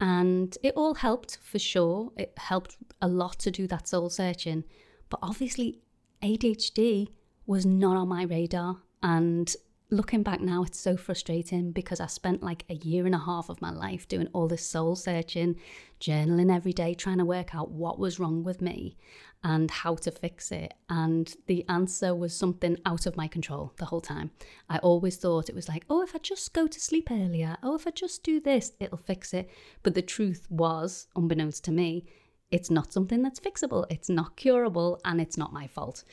And 0.00 0.56
it 0.62 0.74
all 0.76 0.94
helped 0.94 1.38
for 1.42 1.58
sure. 1.58 2.12
It 2.16 2.34
helped 2.36 2.76
a 3.00 3.08
lot 3.08 3.38
to 3.40 3.50
do 3.50 3.66
that 3.68 3.88
soul 3.88 4.10
searching. 4.10 4.64
But 5.08 5.20
obviously, 5.22 5.78
ADHD 6.22 7.08
was 7.46 7.64
not 7.64 7.96
on 7.96 8.08
my 8.08 8.24
radar. 8.24 8.82
And 9.02 9.54
looking 9.90 10.22
back 10.22 10.40
now, 10.40 10.62
it's 10.62 10.80
so 10.80 10.96
frustrating 10.96 11.70
because 11.70 12.00
I 12.00 12.06
spent 12.06 12.42
like 12.42 12.64
a 12.68 12.74
year 12.74 13.06
and 13.06 13.14
a 13.14 13.18
half 13.18 13.48
of 13.48 13.60
my 13.60 13.70
life 13.70 14.08
doing 14.08 14.28
all 14.32 14.48
this 14.48 14.66
soul 14.66 14.96
searching, 14.96 15.56
journaling 16.00 16.54
every 16.54 16.72
day, 16.72 16.94
trying 16.94 17.18
to 17.18 17.24
work 17.24 17.54
out 17.54 17.70
what 17.70 17.98
was 17.98 18.18
wrong 18.18 18.42
with 18.42 18.60
me 18.60 18.96
and 19.42 19.70
how 19.70 19.94
to 19.94 20.10
fix 20.10 20.50
it. 20.50 20.72
And 20.88 21.34
the 21.46 21.64
answer 21.68 22.14
was 22.14 22.34
something 22.34 22.78
out 22.86 23.06
of 23.06 23.16
my 23.16 23.28
control 23.28 23.74
the 23.76 23.84
whole 23.84 24.00
time. 24.00 24.30
I 24.68 24.78
always 24.78 25.16
thought 25.16 25.50
it 25.50 25.54
was 25.54 25.68
like, 25.68 25.84
oh, 25.90 26.02
if 26.02 26.14
I 26.14 26.18
just 26.18 26.54
go 26.54 26.66
to 26.66 26.80
sleep 26.80 27.08
earlier, 27.10 27.56
oh, 27.62 27.74
if 27.74 27.86
I 27.86 27.90
just 27.90 28.22
do 28.22 28.40
this, 28.40 28.72
it'll 28.80 28.96
fix 28.96 29.34
it. 29.34 29.50
But 29.82 29.94
the 29.94 30.02
truth 30.02 30.46
was, 30.48 31.08
unbeknownst 31.14 31.62
to 31.64 31.72
me, 31.72 32.06
it's 32.50 32.70
not 32.70 32.92
something 32.92 33.22
that's 33.22 33.40
fixable, 33.40 33.84
it's 33.90 34.08
not 34.08 34.36
curable, 34.36 35.00
and 35.04 35.20
it's 35.20 35.36
not 35.36 35.52
my 35.52 35.66
fault. 35.66 36.04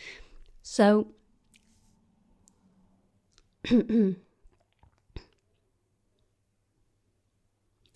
So 0.61 1.13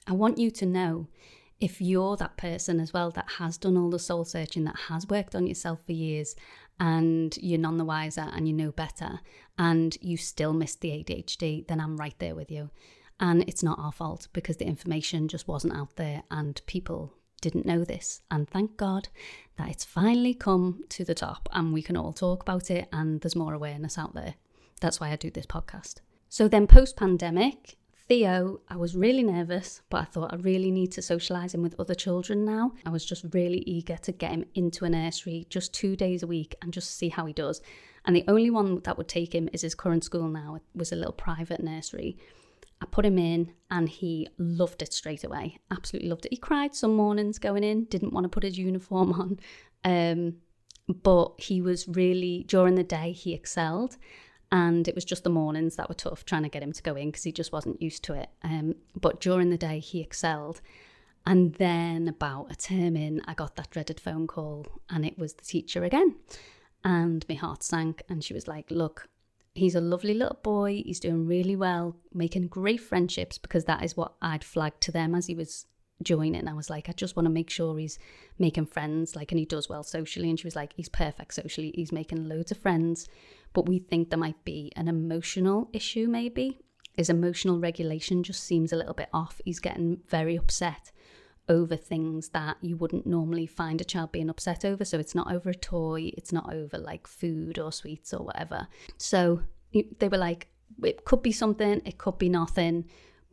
I 0.07 0.13
want 0.13 0.37
you 0.37 0.51
to 0.51 0.65
know 0.65 1.07
if 1.59 1.81
you're 1.81 2.17
that 2.17 2.37
person 2.37 2.79
as 2.79 2.93
well 2.93 3.09
that 3.11 3.31
has 3.37 3.57
done 3.57 3.77
all 3.77 3.89
the 3.89 3.97
soul 3.97 4.25
searching, 4.25 4.65
that 4.65 4.77
has 4.87 5.07
worked 5.07 5.35
on 5.35 5.47
yourself 5.47 5.83
for 5.85 5.93
years, 5.93 6.35
and 6.79 7.37
you're 7.37 7.59
none 7.59 7.77
the 7.77 7.85
wiser 7.85 8.29
and 8.33 8.47
you 8.47 8.53
know 8.53 8.71
better, 8.71 9.19
and 9.57 9.97
you 10.01 10.17
still 10.17 10.53
missed 10.53 10.81
the 10.81 10.89
ADHD, 10.89 11.67
then 11.67 11.79
I'm 11.79 11.97
right 11.97 12.15
there 12.19 12.35
with 12.35 12.51
you. 12.51 12.69
And 13.19 13.43
it's 13.47 13.63
not 13.63 13.79
our 13.79 13.93
fault 13.93 14.27
because 14.33 14.57
the 14.57 14.67
information 14.67 15.29
just 15.29 15.47
wasn't 15.47 15.75
out 15.75 15.95
there 15.95 16.23
and 16.29 16.61
people 16.67 17.13
didn't 17.39 17.65
know 17.65 17.85
this. 17.85 18.21
And 18.29 18.49
thank 18.49 18.75
God 18.75 19.07
that 19.57 19.69
it's 19.69 19.85
finally 19.85 20.33
come 20.33 20.83
to 20.89 21.05
the 21.05 21.15
top 21.15 21.47
and 21.53 21.71
we 21.71 21.81
can 21.81 21.95
all 21.95 22.11
talk 22.11 22.41
about 22.41 22.69
it 22.69 22.89
and 22.91 23.21
there's 23.21 23.35
more 23.35 23.53
awareness 23.53 23.97
out 23.97 24.13
there. 24.13 24.35
That's 24.81 24.99
why 24.99 25.11
I 25.11 25.15
do 25.15 25.31
this 25.31 25.45
podcast. 25.45 25.95
So 26.29 26.47
then, 26.47 26.67
post 26.67 26.97
pandemic, 26.97 27.77
Theo, 28.07 28.61
I 28.69 28.75
was 28.75 28.95
really 28.95 29.23
nervous, 29.23 29.81
but 29.89 30.01
I 30.01 30.05
thought 30.05 30.33
I 30.33 30.35
really 30.37 30.69
need 30.69 30.91
to 30.91 31.01
socialise 31.01 31.55
him 31.55 31.63
with 31.63 31.79
other 31.79 31.95
children 31.95 32.45
now. 32.45 32.73
I 32.85 32.91
was 32.91 33.03
just 33.03 33.25
really 33.33 33.63
eager 33.65 33.97
to 33.97 34.11
get 34.11 34.31
him 34.31 34.45
into 34.53 34.85
a 34.85 34.89
nursery 34.89 35.47
just 35.49 35.73
two 35.73 35.95
days 35.95 36.21
a 36.21 36.27
week 36.27 36.55
and 36.61 36.71
just 36.71 36.97
see 36.97 37.09
how 37.09 37.25
he 37.25 37.33
does. 37.33 37.61
And 38.05 38.15
the 38.15 38.25
only 38.27 38.51
one 38.51 38.79
that 38.81 38.97
would 38.97 39.07
take 39.07 39.33
him 39.33 39.49
is 39.53 39.61
his 39.61 39.73
current 39.73 40.03
school 40.03 40.27
now. 40.27 40.55
It 40.55 40.61
was 40.75 40.91
a 40.91 40.95
little 40.95 41.13
private 41.13 41.63
nursery. 41.63 42.17
I 42.79 42.85
put 42.85 43.05
him 43.05 43.17
in 43.17 43.53
and 43.71 43.89
he 43.89 44.27
loved 44.37 44.83
it 44.83 44.93
straight 44.93 45.23
away. 45.23 45.57
Absolutely 45.71 46.09
loved 46.09 46.25
it. 46.25 46.33
He 46.33 46.37
cried 46.37 46.75
some 46.75 46.95
mornings 46.95 47.39
going 47.39 47.63
in, 47.63 47.85
didn't 47.85 48.13
want 48.13 48.25
to 48.25 48.29
put 48.29 48.43
his 48.43 48.57
uniform 48.57 49.13
on. 49.13 49.39
Um, 49.83 50.35
but 50.87 51.31
he 51.39 51.61
was 51.61 51.87
really, 51.87 52.43
during 52.47 52.75
the 52.75 52.83
day, 52.83 53.13
he 53.13 53.33
excelled. 53.33 53.97
And 54.51 54.87
it 54.87 54.95
was 54.95 55.05
just 55.05 55.23
the 55.23 55.29
mornings 55.29 55.75
that 55.75 55.89
were 55.89 55.95
tough 55.95 56.25
trying 56.25 56.43
to 56.43 56.49
get 56.49 56.63
him 56.63 56.71
to 56.71 56.83
go 56.83 56.95
in 56.95 57.09
because 57.09 57.23
he 57.23 57.31
just 57.31 57.51
wasn't 57.51 57.81
used 57.81 58.03
to 58.05 58.13
it. 58.13 58.29
Um, 58.43 58.75
but 58.95 59.19
during 59.19 59.49
the 59.49 59.57
day, 59.57 59.79
he 59.79 60.01
excelled. 60.01 60.61
And 61.25 61.55
then 61.55 62.07
about 62.07 62.51
a 62.51 62.55
term 62.55 62.95
in, 62.95 63.21
I 63.25 63.33
got 63.33 63.55
that 63.55 63.71
dreaded 63.71 63.99
phone 63.99 64.27
call 64.27 64.67
and 64.89 65.05
it 65.05 65.17
was 65.17 65.33
the 65.33 65.43
teacher 65.43 65.83
again. 65.83 66.15
And 66.83 67.25
my 67.27 67.35
heart 67.35 67.63
sank. 67.63 68.03
And 68.07 68.23
she 68.23 68.33
was 68.33 68.47
like, 68.47 68.69
Look, 68.69 69.09
He's 69.55 69.75
a 69.75 69.81
lovely 69.81 70.13
little 70.13 70.37
boy. 70.43 70.83
He's 70.85 70.99
doing 70.99 71.25
really 71.25 71.55
well, 71.55 71.95
making 72.13 72.47
great 72.47 72.81
friendships 72.81 73.37
because 73.37 73.63
that 73.63 73.85
is 73.85 73.95
what 73.95 74.13
I'd 74.21 74.43
flagged 74.43 74.81
to 74.81 74.91
them 74.91 75.15
as 75.15 75.27
he 75.27 75.33
was 75.33 75.65
joining. 76.03 76.35
And 76.35 76.49
I 76.49 76.53
was 76.53 76.69
like, 76.69 76.89
I 76.89 76.93
just 76.93 77.15
want 77.15 77.25
to 77.25 77.31
make 77.31 77.49
sure 77.49 77.77
he's 77.77 77.99
making 78.37 78.67
friends, 78.67 79.15
like, 79.15 79.31
and 79.31 79.39
he 79.39 79.45
does 79.45 79.69
well 79.69 79.83
socially. 79.83 80.29
And 80.29 80.39
she 80.39 80.47
was 80.47 80.55
like, 80.55 80.73
he's 80.73 80.89
perfect 80.89 81.33
socially. 81.33 81.71
He's 81.75 81.91
making 81.91 82.27
loads 82.27 82.51
of 82.51 82.57
friends, 82.57 83.07
but 83.53 83.67
we 83.67 83.79
think 83.79 84.09
there 84.09 84.19
might 84.19 84.43
be 84.43 84.71
an 84.75 84.87
emotional 84.87 85.69
issue, 85.73 86.07
maybe. 86.07 86.59
His 86.95 87.09
emotional 87.09 87.59
regulation 87.59 88.23
just 88.23 88.43
seems 88.43 88.71
a 88.71 88.77
little 88.77 88.93
bit 88.93 89.09
off. 89.13 89.41
He's 89.43 89.59
getting 89.59 89.99
very 90.07 90.35
upset 90.37 90.91
over 91.47 91.75
things 91.75 92.29
that 92.29 92.57
you 92.61 92.75
wouldn't 92.75 93.05
normally 93.05 93.45
find 93.45 93.79
a 93.79 93.85
child 93.85 94.11
being 94.11 94.29
upset 94.29 94.65
over. 94.65 94.83
So 94.83 94.97
it's 94.97 95.15
not 95.15 95.31
over 95.31 95.49
a 95.49 95.55
toy, 95.55 96.11
it's 96.17 96.31
not 96.31 96.51
over 96.53 96.77
like 96.77 97.05
food 97.05 97.59
or 97.59 97.71
sweets 97.71 98.13
or 98.13 98.23
whatever. 98.23 98.67
So 98.97 99.41
they 99.99 100.07
were 100.07 100.17
like, 100.17 100.47
it 100.83 101.05
could 101.05 101.21
be 101.21 101.31
something, 101.31 101.81
it 101.85 101.97
could 101.97 102.17
be 102.17 102.29
nothing, 102.29 102.85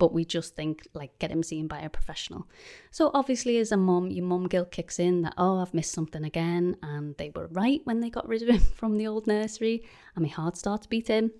but 0.02 0.12
we 0.12 0.24
just 0.24 0.56
think 0.56 0.88
like 0.94 1.16
get 1.20 1.30
him 1.30 1.44
seen 1.44 1.68
by 1.68 1.78
a 1.78 1.88
professional. 1.88 2.48
So 2.90 3.12
obviously, 3.14 3.58
as 3.58 3.70
a 3.70 3.76
mum, 3.76 4.10
your 4.10 4.24
mum 4.24 4.48
guilt 4.48 4.72
kicks 4.72 4.98
in 4.98 5.22
that 5.22 5.34
oh 5.38 5.58
I've 5.58 5.72
missed 5.72 5.92
something 5.92 6.24
again, 6.24 6.76
and 6.82 7.16
they 7.18 7.30
were 7.30 7.46
right 7.52 7.80
when 7.84 8.00
they 8.00 8.10
got 8.10 8.26
rid 8.26 8.42
of 8.42 8.48
him 8.48 8.58
from 8.74 8.96
the 8.96 9.06
old 9.06 9.28
nursery, 9.28 9.84
and 10.16 10.24
my 10.24 10.28
heart 10.28 10.56
starts 10.56 10.88
beating. 10.88 11.30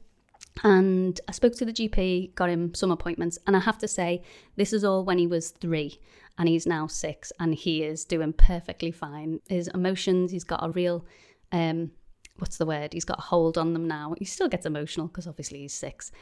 And 0.62 1.21
I 1.26 1.33
spoke 1.33 1.57
to 1.57 1.64
the 1.64 1.73
GP, 1.73 2.37
got 2.37 2.50
him 2.50 2.73
some 2.73 2.92
appointments, 2.92 3.37
and 3.49 3.57
I 3.57 3.59
have 3.59 3.78
to 3.78 3.88
say, 3.88 4.23
this 4.54 4.73
is 4.73 4.85
all 4.85 5.04
when 5.04 5.19
he 5.19 5.26
was 5.26 5.50
three 5.50 5.99
and 6.38 6.49
he's 6.49 6.64
now 6.64 6.87
six 6.87 7.33
and 7.40 7.57
he 7.57 7.83
is 7.83 8.04
doing 8.04 8.33
perfectly 8.33 8.92
fine. 8.92 9.40
His 9.49 9.66
emotions, 9.69 10.31
he's 10.31 10.45
got 10.45 10.64
a 10.64 10.71
real, 10.71 11.04
um, 11.50 11.90
what's 12.38 12.59
the 12.59 12.66
word? 12.66 12.92
He's 12.92 13.04
got 13.04 13.19
a 13.19 13.23
hold 13.23 13.59
on 13.59 13.73
them 13.73 13.88
now. 13.88 14.14
He 14.19 14.25
still 14.25 14.49
gets 14.49 14.66
emotional 14.66 15.09
because 15.09 15.26
obviously 15.26 15.61
he's 15.62 15.75
six. 15.75 16.12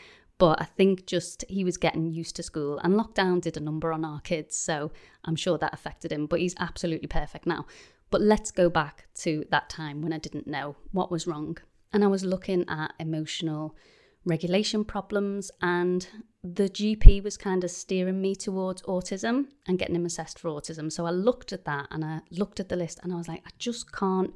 But 0.41 0.61
I 0.61 0.65
think 0.65 1.07
just 1.07 1.45
he 1.49 1.65
was 1.65 1.77
getting 1.77 2.07
used 2.07 2.35
to 2.37 2.43
school 2.43 2.79
and 2.79 2.95
lockdown 2.95 3.43
did 3.43 3.59
a 3.59 3.61
number 3.61 3.93
on 3.93 4.07
our 4.07 4.21
kids. 4.21 4.57
So 4.57 4.91
I'm 5.27 5.37
sure 5.37 5.59
that 5.59 5.75
affected 5.75 6.11
him. 6.11 6.25
But 6.25 6.41
he's 6.41 6.55
absolutely 6.59 7.09
perfect 7.09 7.47
now. 7.47 7.67
But 8.11 8.23
let's 8.23 8.51
go 8.51 8.71
back 8.71 9.05
to 9.17 9.45
that 9.51 9.69
time 9.69 10.01
when 10.01 10.15
I 10.15 10.19
didn't 10.19 10.47
know 10.47 10.77
what 10.93 11.11
was 11.11 11.27
wrong. 11.27 11.59
And 11.93 12.03
I 12.03 12.07
was 12.07 12.25
looking 12.25 12.65
at 12.69 12.95
emotional 12.99 13.77
regulation 14.25 14.85
problems, 14.85 15.51
and 15.61 16.07
the 16.43 16.69
GP 16.69 17.23
was 17.23 17.37
kind 17.37 17.63
of 17.63 17.71
steering 17.71 18.21
me 18.21 18.35
towards 18.35 18.83
autism 18.83 19.49
and 19.67 19.79
getting 19.79 19.97
him 19.97 20.07
assessed 20.07 20.39
for 20.39 20.49
autism. 20.51 20.91
So 20.91 21.05
I 21.05 21.11
looked 21.11 21.53
at 21.53 21.67
that 21.67 21.89
and 21.91 22.03
I 22.05 22.21
looked 22.31 22.61
at 22.61 22.71
the 22.71 22.77
list 22.77 23.01
and 23.03 23.13
I 23.13 23.17
was 23.17 23.29
like, 23.29 23.43
I 23.47 23.51
just 23.59 23.93
can't 23.93 24.33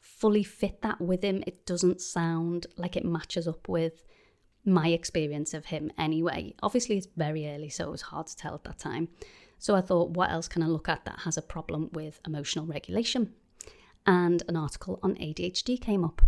fully 0.00 0.44
fit 0.44 0.80
that 0.82 1.00
with 1.00 1.22
him. 1.22 1.44
It 1.46 1.66
doesn't 1.66 2.00
sound 2.00 2.66
like 2.76 2.96
it 2.96 3.04
matches 3.04 3.46
up 3.46 3.68
with 3.68 4.04
my 4.64 4.88
experience 4.88 5.54
of 5.54 5.66
him 5.66 5.90
anyway. 5.98 6.54
Obviously, 6.62 6.96
it's 6.96 7.08
very 7.16 7.48
early, 7.48 7.68
so 7.68 7.88
it 7.88 7.90
was 7.90 8.02
hard 8.02 8.26
to 8.28 8.36
tell 8.36 8.54
at 8.54 8.64
that 8.64 8.78
time. 8.78 9.08
So 9.58 9.74
I 9.74 9.80
thought, 9.80 10.10
what 10.10 10.30
else 10.30 10.48
can 10.48 10.62
I 10.62 10.66
look 10.66 10.88
at 10.88 11.04
that 11.04 11.20
has 11.20 11.36
a 11.36 11.42
problem 11.42 11.90
with 11.92 12.20
emotional 12.26 12.66
regulation? 12.66 13.32
And 14.06 14.42
an 14.48 14.56
article 14.56 14.98
on 15.02 15.14
ADHD 15.14 15.80
came 15.80 16.04
up. 16.04 16.22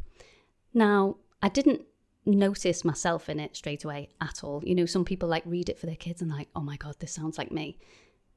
Now, 0.72 1.16
I 1.42 1.48
didn't 1.48 1.82
notice 2.26 2.84
myself 2.84 3.28
in 3.28 3.40
it 3.40 3.56
straight 3.56 3.84
away 3.84 4.08
at 4.20 4.42
all. 4.42 4.62
You 4.64 4.74
know, 4.74 4.86
some 4.86 5.04
people 5.04 5.28
like 5.28 5.42
read 5.46 5.68
it 5.68 5.78
for 5.78 5.86
their 5.86 5.96
kids 5.96 6.22
and 6.22 6.30
like, 6.30 6.48
oh 6.54 6.60
my 6.60 6.76
god, 6.76 6.96
this 6.98 7.12
sounds 7.12 7.38
like 7.38 7.52
me. 7.52 7.78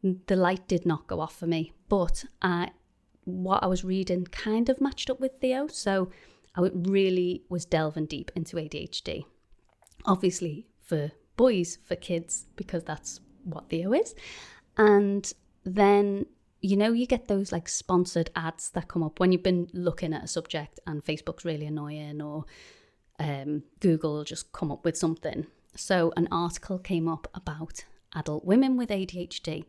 The 0.04 0.36
light 0.36 0.68
did 0.68 0.86
not 0.86 1.08
go 1.08 1.20
off 1.20 1.38
for 1.38 1.48
me, 1.48 1.74
but 1.89 2.25
I, 2.42 2.72
what 3.24 3.63
I 3.63 3.68
was 3.68 3.84
reading 3.84 4.25
kind 4.25 4.70
of 4.70 4.82
matched 4.82 5.10
up 5.10 5.20
with 5.20 5.39
Theo, 5.42 5.68
so 5.68 6.10
I 6.56 6.70
really 6.74 7.44
was 7.50 7.66
delving 7.66 8.06
deep 8.06 8.32
into 8.36 8.58
ADHD. 8.58 9.25
Obviously, 10.06 10.68
for 10.82 11.12
boys, 11.36 11.77
for 11.84 11.96
kids, 11.96 12.46
because 12.56 12.84
that's 12.84 13.20
what 13.44 13.70
Theo 13.70 13.94
is. 13.94 14.16
And 14.77 15.32
then 15.63 16.25
you 16.62 16.75
know, 16.75 16.92
you 16.92 17.06
get 17.06 17.27
those 17.27 17.51
like 17.51 17.70
sponsored 17.70 18.32
ads 18.36 18.72
that 18.72 18.88
come 18.88 19.04
up 19.04 19.20
when 19.20 19.32
you've 19.32 19.44
been 19.44 19.70
looking 19.74 20.13
at 20.13 20.24
a 20.24 20.27
subject 20.27 20.80
and 20.88 21.06
Facebook's 21.06 21.46
really 21.46 21.68
annoying 21.68 22.22
or 22.22 22.46
um, 23.20 23.63
Google 23.80 24.24
just 24.24 24.51
come 24.54 24.72
up 24.72 24.84
with 24.84 24.98
something. 24.98 25.46
So 25.75 26.12
an 26.18 26.27
article 26.32 26.80
came 26.80 27.08
up 27.08 27.27
about 27.34 27.86
adult 28.16 28.46
women 28.46 28.77
with 28.77 28.89
ADHD. 28.89 29.66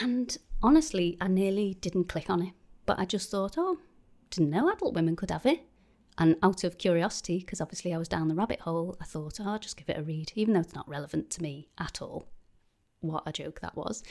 And 0.00 0.36
honestly, 0.62 1.16
I 1.20 1.28
nearly 1.28 1.74
didn't 1.74 2.08
click 2.08 2.28
on 2.28 2.42
it. 2.42 2.54
But 2.86 2.98
I 2.98 3.04
just 3.04 3.30
thought, 3.30 3.54
oh, 3.56 3.78
didn't 4.30 4.50
know 4.50 4.70
adult 4.70 4.94
women 4.94 5.14
could 5.14 5.30
have 5.30 5.46
it. 5.46 5.60
And 6.18 6.36
out 6.42 6.64
of 6.64 6.78
curiosity, 6.78 7.38
because 7.38 7.60
obviously 7.60 7.94
I 7.94 7.98
was 7.98 8.08
down 8.08 8.28
the 8.28 8.34
rabbit 8.34 8.60
hole, 8.60 8.96
I 9.00 9.04
thought, 9.04 9.40
oh, 9.40 9.50
I'll 9.50 9.58
just 9.58 9.76
give 9.76 9.88
it 9.88 9.98
a 9.98 10.02
read, 10.02 10.32
even 10.34 10.54
though 10.54 10.60
it's 10.60 10.74
not 10.74 10.88
relevant 10.88 11.30
to 11.30 11.42
me 11.42 11.68
at 11.78 12.02
all. 12.02 12.26
What 13.00 13.22
a 13.26 13.32
joke 13.32 13.60
that 13.60 13.76
was. 13.76 14.02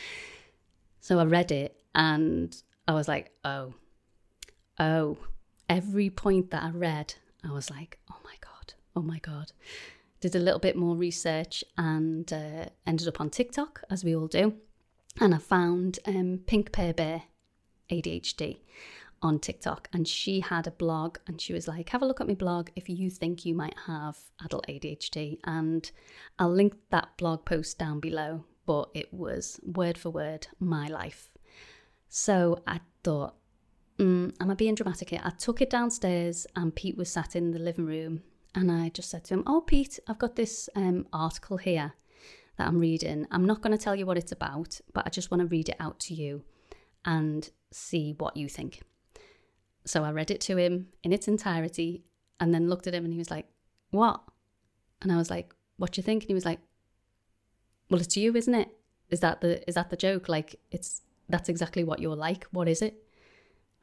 So 1.01 1.20
I 1.20 1.25
read 1.25 1.51
it 1.51 1.82
and 1.94 2.56
I 2.88 2.94
was 2.94 3.08
like, 3.08 3.32
oh, 3.44 3.74
oh. 4.79 5.18
Every 5.70 6.10
point 6.10 6.50
that 6.50 6.63
I 6.63 6.72
read, 6.72 7.13
I 7.48 7.51
was 7.51 7.70
like, 7.70 8.00
oh 8.12 8.18
my 8.24 8.34
God, 8.41 8.74
oh 8.96 9.03
my 9.03 9.20
God. 9.20 9.51
Did 10.20 10.36
a 10.36 10.39
little 10.39 10.60
bit 10.60 10.75
more 10.75 10.96
research 10.96 11.63
and 11.77 12.32
uh, 12.34 12.65
ended 12.88 13.08
up 13.08 13.22
on 13.22 13.29
TikTok, 13.29 13.84
as 13.89 14.03
we 14.03 14.15
all 14.15 14.27
do. 14.27 14.56
And 15.22 15.36
I 15.36 15.38
found 15.38 16.00
um, 16.08 16.39
Pink 16.48 16.72
Pear 16.72 16.94
Bear 16.94 17.24
ADHD 17.91 18.58
on 19.21 19.39
TikTok. 19.39 19.89
And 19.93 20.07
she 20.07 20.39
had 20.39 20.67
a 20.67 20.71
blog 20.71 21.17
and 21.27 21.39
she 21.39 21.53
was 21.53 21.67
like, 21.67 21.89
have 21.89 22.01
a 22.01 22.05
look 22.05 22.21
at 22.21 22.27
my 22.27 22.33
blog 22.33 22.69
if 22.75 22.89
you 22.89 23.09
think 23.09 23.45
you 23.45 23.53
might 23.55 23.75
have 23.88 24.17
adult 24.43 24.67
ADHD. 24.67 25.39
And 25.43 25.89
I'll 26.38 26.51
link 26.51 26.75
that 26.89 27.17
blog 27.17 27.45
post 27.45 27.77
down 27.77 27.99
below, 27.99 28.45
but 28.65 28.89
it 28.93 29.13
was 29.13 29.59
word 29.63 29.97
for 29.97 30.09
word 30.09 30.47
my 30.59 30.88
life. 30.88 31.29
So 32.07 32.61
I 32.65 32.81
thought, 33.03 33.35
mm, 33.97 34.33
am 34.39 34.51
I 34.51 34.53
being 34.55 34.75
dramatic 34.75 35.09
here? 35.09 35.21
I 35.23 35.31
took 35.31 35.61
it 35.61 35.69
downstairs 35.69 36.47
and 36.55 36.75
Pete 36.75 36.97
was 36.97 37.09
sat 37.09 37.35
in 37.35 37.51
the 37.51 37.59
living 37.59 37.85
room 37.85 38.23
and 38.55 38.71
I 38.71 38.89
just 38.89 39.09
said 39.09 39.25
to 39.25 39.35
him, 39.35 39.43
Oh, 39.45 39.61
Pete, 39.61 39.99
I've 40.07 40.17
got 40.17 40.35
this 40.35 40.69
um, 40.75 41.05
article 41.13 41.57
here 41.57 41.93
that 42.57 42.67
I'm 42.67 42.79
reading. 42.79 43.27
I'm 43.31 43.45
not 43.45 43.61
going 43.61 43.77
to 43.77 43.83
tell 43.83 43.95
you 43.95 44.05
what 44.05 44.17
it's 44.17 44.31
about, 44.31 44.79
but 44.93 45.05
I 45.05 45.09
just 45.09 45.31
want 45.31 45.41
to 45.41 45.47
read 45.47 45.69
it 45.69 45.77
out 45.79 45.99
to 46.01 46.13
you 46.13 46.43
and 47.05 47.49
see 47.71 48.15
what 48.17 48.35
you 48.35 48.49
think. 48.49 48.81
So 49.89 50.03
I 50.03 50.12
read 50.12 50.29
it 50.29 50.39
to 50.41 50.58
him 50.58 50.89
in 51.03 51.12
its 51.12 51.27
entirety 51.27 52.03
and 52.39 52.53
then 52.53 52.69
looked 52.69 52.86
at 52.86 52.93
him 52.93 53.05
and 53.05 53.12
he 53.12 53.17
was 53.17 53.31
like, 53.31 53.48
What? 53.89 54.22
And 55.01 55.12
I 55.12 55.17
was 55.17 55.31
like, 55.31 55.51
What 55.77 55.93
do 55.93 56.00
you 56.00 56.03
think? 56.03 56.22
And 56.24 56.27
he 56.27 56.36
was 56.36 56.46
like, 56.46 56.60
Well, 57.89 58.00
it's 58.00 58.15
you, 58.15 58.36
isn't 58.36 58.53
it? 58.53 58.69
Is 59.10 59.22
that 59.22 59.41
the 59.41 59.67
is 59.67 59.74
that 59.74 59.89
the 59.89 59.98
joke? 59.98 60.29
Like 60.29 60.60
it's 60.69 61.01
that's 61.27 61.50
exactly 61.50 61.84
what 61.84 62.00
you're 62.00 62.15
like. 62.15 62.43
What 62.51 62.67
is 62.67 62.84
it? 62.84 63.03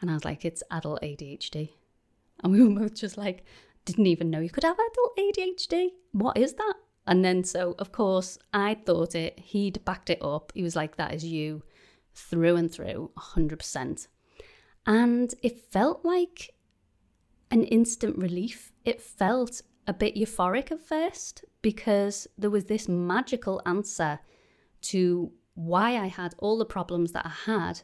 And 0.00 0.08
I 0.08 0.14
was 0.14 0.24
like, 0.24 0.44
it's 0.44 0.62
adult 0.70 1.02
ADHD. 1.02 1.70
And 2.44 2.52
we 2.52 2.62
were 2.62 2.80
both 2.80 2.94
just 2.94 3.18
like, 3.18 3.44
didn't 3.84 4.06
even 4.06 4.30
know 4.30 4.38
you 4.38 4.50
could 4.50 4.62
have 4.62 4.78
adult 4.78 5.16
ADHD. 5.18 5.88
What 6.12 6.36
is 6.36 6.54
that? 6.54 6.74
And 7.08 7.24
then, 7.24 7.42
so 7.42 7.74
of 7.80 7.90
course, 7.90 8.38
I 8.52 8.74
thought 8.74 9.16
it, 9.16 9.40
he'd 9.40 9.84
backed 9.84 10.10
it 10.10 10.22
up. 10.22 10.52
He 10.54 10.62
was 10.62 10.76
like, 10.76 10.96
that 10.96 11.14
is 11.14 11.24
you 11.24 11.62
through 12.14 12.56
and 12.56 12.70
through, 12.70 13.10
100%. 13.16 14.06
And 14.86 15.34
it 15.42 15.72
felt 15.72 16.04
like 16.04 16.54
an 17.50 17.64
instant 17.64 18.16
relief. 18.18 18.72
It 18.84 19.00
felt 19.00 19.62
a 19.86 19.92
bit 19.92 20.16
euphoric 20.16 20.70
at 20.70 20.80
first 20.80 21.44
because 21.62 22.26
there 22.36 22.50
was 22.50 22.64
this 22.64 22.88
magical 22.88 23.60
answer 23.66 24.20
to 24.82 25.32
why 25.54 25.96
I 25.96 26.06
had 26.06 26.34
all 26.38 26.58
the 26.58 26.64
problems 26.64 27.12
that 27.12 27.26
I 27.26 27.50
had 27.50 27.80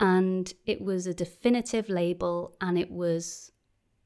and 0.00 0.52
it 0.66 0.80
was 0.80 1.06
a 1.06 1.14
definitive 1.14 1.88
label 1.88 2.56
and 2.60 2.78
it 2.78 2.90
was 2.90 3.52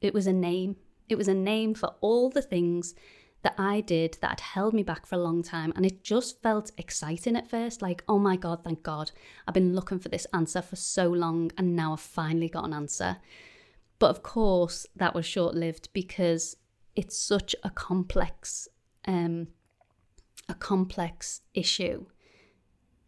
it 0.00 0.14
was 0.14 0.26
a 0.26 0.32
name 0.32 0.76
it 1.08 1.16
was 1.16 1.28
a 1.28 1.34
name 1.34 1.75
for 1.75 1.94
all 2.00 2.30
the 2.30 2.42
things 2.42 2.94
that 3.42 3.54
I 3.58 3.80
did 3.80 4.18
that 4.20 4.30
had 4.30 4.40
held 4.40 4.75
me 4.75 4.82
back 4.82 5.06
for 5.06 5.16
a 5.16 5.22
long 5.22 5.42
time 5.42 5.72
and 5.75 5.84
it 5.84 6.04
just 6.04 6.40
felt 6.42 6.70
exciting 6.78 7.37
at 7.37 7.50
first 7.50 7.82
like 7.82 8.04
oh 8.08 8.18
my 8.18 8.37
god 8.37 8.62
thank 8.62 8.82
god 8.82 9.11
I've 9.46 9.54
been 9.54 9.75
looking 9.75 9.99
for 9.99 10.08
this 10.08 10.26
answer 10.32 10.62
for 10.62 10.76
so 10.76 11.08
long 11.08 11.50
and 11.58 11.75
now 11.75 11.92
I've 11.92 12.00
finally 12.00 12.49
got 12.49 12.64
an 12.64 12.72
answer 12.72 13.16
but 13.99 14.11
of 14.11 14.22
course 14.22 14.87
that 14.94 15.14
was 15.14 15.26
short 15.26 15.54
lived 15.54 15.88
because 15.92 16.56
it's 16.94 17.18
such 17.18 17.54
a 17.64 17.70
complex 17.70 18.68
um 19.06 19.49
a 20.49 20.54
complex 20.54 21.40
issue 21.54 22.06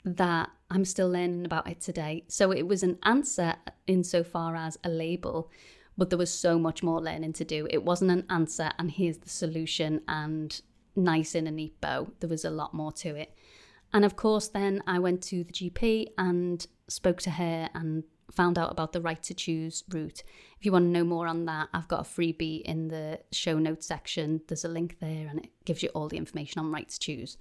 that 0.04 0.50
I'm 0.70 0.84
still 0.84 1.08
learning 1.08 1.44
about 1.44 1.68
it 1.68 1.80
today. 1.80 2.24
So 2.28 2.50
it 2.50 2.66
was 2.66 2.82
an 2.82 2.98
answer 3.04 3.54
insofar 3.86 4.56
as 4.56 4.78
a 4.84 4.88
label, 4.88 5.50
but 5.96 6.10
there 6.10 6.18
was 6.18 6.32
so 6.32 6.58
much 6.58 6.82
more 6.82 7.00
learning 7.00 7.32
to 7.34 7.44
do. 7.44 7.66
It 7.70 7.84
wasn't 7.84 8.10
an 8.10 8.26
answer 8.30 8.70
and 8.78 8.90
here's 8.90 9.18
the 9.18 9.28
solution 9.28 10.00
and 10.08 10.60
nice 10.96 11.34
in 11.34 11.46
a 11.46 11.50
neat 11.50 11.80
bow. 11.80 12.08
There 12.20 12.30
was 12.30 12.44
a 12.44 12.50
lot 12.50 12.74
more 12.74 12.92
to 12.92 13.14
it. 13.14 13.36
And 13.92 14.04
of 14.04 14.16
course, 14.16 14.48
then 14.48 14.82
I 14.86 14.98
went 14.98 15.22
to 15.24 15.44
the 15.44 15.52
GP 15.52 16.08
and 16.18 16.66
spoke 16.88 17.20
to 17.22 17.30
her 17.30 17.68
and 17.74 18.04
found 18.32 18.58
out 18.58 18.72
about 18.72 18.92
the 18.92 19.00
right 19.00 19.22
to 19.22 19.34
choose 19.34 19.84
route. 19.88 20.24
If 20.58 20.66
you 20.66 20.72
want 20.72 20.86
to 20.86 20.90
know 20.90 21.04
more 21.04 21.28
on 21.28 21.44
that, 21.44 21.68
I've 21.72 21.88
got 21.88 22.00
a 22.00 22.02
freebie 22.02 22.62
in 22.62 22.88
the 22.88 23.20
show 23.30 23.58
notes 23.58 23.86
section. 23.86 24.40
There's 24.48 24.64
a 24.64 24.68
link 24.68 24.98
there 25.00 25.28
and 25.28 25.38
it 25.38 25.50
gives 25.64 25.82
you 25.82 25.90
all 25.90 26.08
the 26.08 26.16
information 26.16 26.58
on 26.58 26.72
right 26.72 26.88
to 26.88 26.98
choose. 26.98 27.36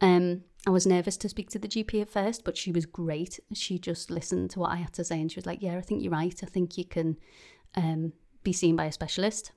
Um, 0.00 0.42
I 0.66 0.70
was 0.70 0.86
nervous 0.86 1.16
to 1.18 1.28
speak 1.28 1.50
to 1.50 1.58
the 1.58 1.68
GP 1.68 2.02
at 2.02 2.10
first, 2.10 2.44
but 2.44 2.56
she 2.56 2.70
was 2.70 2.86
great. 2.86 3.40
She 3.52 3.78
just 3.78 4.10
listened 4.10 4.50
to 4.50 4.60
what 4.60 4.70
I 4.70 4.76
had 4.76 4.92
to 4.94 5.04
say 5.04 5.20
and 5.20 5.30
she 5.30 5.36
was 5.36 5.46
like, 5.46 5.62
Yeah, 5.62 5.76
I 5.76 5.80
think 5.80 6.02
you're 6.02 6.12
right. 6.12 6.38
I 6.42 6.46
think 6.46 6.78
you 6.78 6.84
can 6.84 7.16
um, 7.76 8.12
be 8.42 8.52
seen 8.52 8.76
by 8.76 8.86
a 8.86 8.92
specialist. 8.92 9.52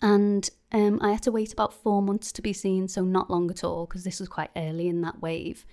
And 0.00 0.48
um, 0.72 0.98
I 1.00 1.12
had 1.12 1.22
to 1.22 1.32
wait 1.32 1.52
about 1.52 1.72
four 1.72 2.02
months 2.02 2.32
to 2.32 2.42
be 2.42 2.52
seen, 2.52 2.88
so 2.88 3.02
not 3.02 3.30
long 3.30 3.50
at 3.50 3.62
all, 3.62 3.86
because 3.86 4.04
this 4.04 4.18
was 4.18 4.28
quite 4.28 4.50
early 4.56 4.88
in 4.88 5.00
that 5.02 5.20
wave. 5.20 5.64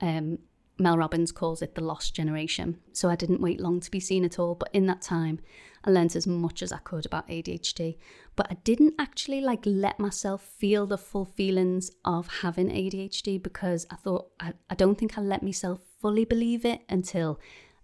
Um, 0.00 0.38
Mel 0.78 0.96
Robbins 0.98 1.32
calls 1.32 1.62
it 1.62 1.74
the 1.74 1.80
lost 1.80 2.14
generation. 2.14 2.78
So 2.92 3.08
I 3.08 3.16
didn't 3.16 3.40
wait 3.40 3.60
long 3.60 3.80
to 3.80 3.90
be 3.90 4.00
seen 4.00 4.24
at 4.24 4.38
all, 4.38 4.54
but 4.54 4.70
in 4.72 4.86
that 4.86 5.02
time, 5.02 5.40
I 5.84 5.90
learnt 5.90 6.16
as 6.16 6.26
much 6.26 6.62
as 6.62 6.72
I 6.72 6.78
could 6.78 7.06
about 7.06 7.28
ADHD. 7.28 7.98
But 8.36 8.48
I 8.50 8.54
didn't 8.64 8.94
actually 8.98 9.40
like 9.40 9.62
let 9.64 9.98
myself 9.98 10.42
feel 10.42 10.86
the 10.86 10.98
full 10.98 11.24
feelings 11.24 11.90
of 12.04 12.28
having 12.42 12.68
ADHD 12.68 13.42
because 13.42 13.86
I 13.90 13.96
thought 13.96 14.28
I, 14.40 14.54
I 14.70 14.74
don't 14.74 14.96
think 14.96 15.18
I 15.18 15.20
let 15.20 15.42
myself 15.42 15.80
fully 16.00 16.24
believe 16.24 16.64
it 16.64 16.82
until 16.88 17.40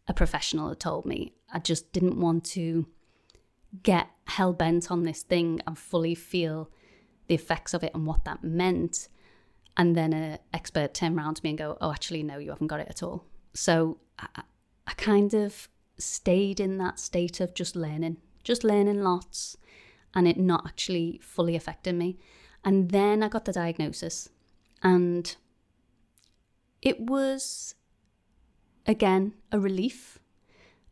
a 0.07 0.15
professional 0.15 0.69
had 0.69 0.81
told 0.81 1.07
me. 1.07 1.35
I 1.53 1.59
just 1.59 1.93
didn't 1.93 2.21
want 2.21 2.45
to 2.47 2.87
get 3.83 4.09
hell 4.27 4.53
bent 4.53 4.91
on 4.91 5.03
this 5.03 5.23
thing 5.23 5.61
and 5.67 5.79
fully 5.79 6.15
feel 6.15 6.71
the 7.27 7.35
effects 7.35 7.75
of 7.75 7.83
it 7.85 7.93
and 7.95 8.07
what 8.07 8.25
that 8.25 8.43
meant 8.43 9.09
and 9.79 9.97
then 9.97 10.13
an 10.13 10.39
expert 10.53 10.93
turn 10.93 11.17
around 11.17 11.35
to 11.35 11.45
me 11.45 11.51
and 11.51 11.59
go, 11.59 11.79
"Oh, 11.81 11.93
actually, 11.93 12.25
no, 12.25 12.39
you 12.39 12.51
haven't 12.51 12.67
got 12.67 12.81
it 12.81 12.89
at 12.91 13.03
all." 13.03 13.25
So 13.55 13.99
I, 14.19 14.43
I 14.87 14.93
kind 14.95 15.33
of 15.33 15.69
stayed 15.97 16.59
in 16.61 16.79
that 16.79 16.99
state 16.99 17.41
of 17.41 17.55
just 17.55 17.77
learning, 17.77 18.17
just 18.43 18.65
learning 18.65 19.03
lots, 19.03 19.57
and 20.15 20.27
it 20.27 20.37
not 20.37 20.67
actually 20.67 21.21
fully 21.23 21.55
affecting 21.55 21.97
me. 21.97 22.19
And 22.65 22.91
then 22.91 23.23
I 23.23 23.29
got 23.29 23.45
the 23.45 23.53
diagnosis, 23.53 24.29
and 24.83 25.37
it 26.83 27.01
was 27.01 27.77
again 28.85 29.35
a 29.53 29.61
relief, 29.61 30.19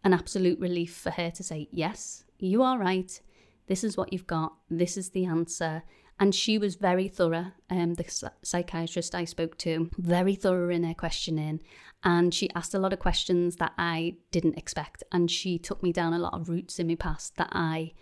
an 0.04 0.12
absolute 0.12 0.60
relief 0.60 0.94
for 0.94 1.10
her 1.10 1.32
to 1.32 1.42
say, 1.42 1.68
"Yes, 1.72 2.24
you 2.38 2.62
are 2.62 2.78
right. 2.78 3.20
This 3.66 3.82
is 3.82 3.96
what 3.96 4.12
you've 4.12 4.26
got. 4.26 4.54
This 4.70 4.96
is 4.96 5.10
the 5.10 5.24
answer." 5.24 5.82
And 6.18 6.34
she 6.34 6.56
was 6.56 6.76
very 6.76 7.08
thorough, 7.08 7.52
um, 7.68 7.94
the 7.94 8.30
psychiatrist 8.42 9.14
I 9.14 9.26
spoke 9.26 9.58
to, 9.58 9.90
very 9.98 10.34
thorough 10.34 10.70
in 10.70 10.82
her 10.84 10.94
questioning. 10.94 11.60
And 12.02 12.32
she 12.32 12.48
asked 12.54 12.72
a 12.72 12.78
lot 12.78 12.94
of 12.94 13.00
questions 13.00 13.56
that 13.56 13.74
I 13.76 14.16
didn't 14.30 14.56
expect. 14.56 15.02
And 15.12 15.30
she 15.30 15.58
took 15.58 15.82
me 15.82 15.92
down 15.92 16.14
a 16.14 16.18
lot 16.18 16.32
of 16.32 16.48
routes 16.48 16.78
in 16.78 16.86
my 16.86 16.94
past 16.94 17.36
that 17.36 17.50
I 17.52 17.92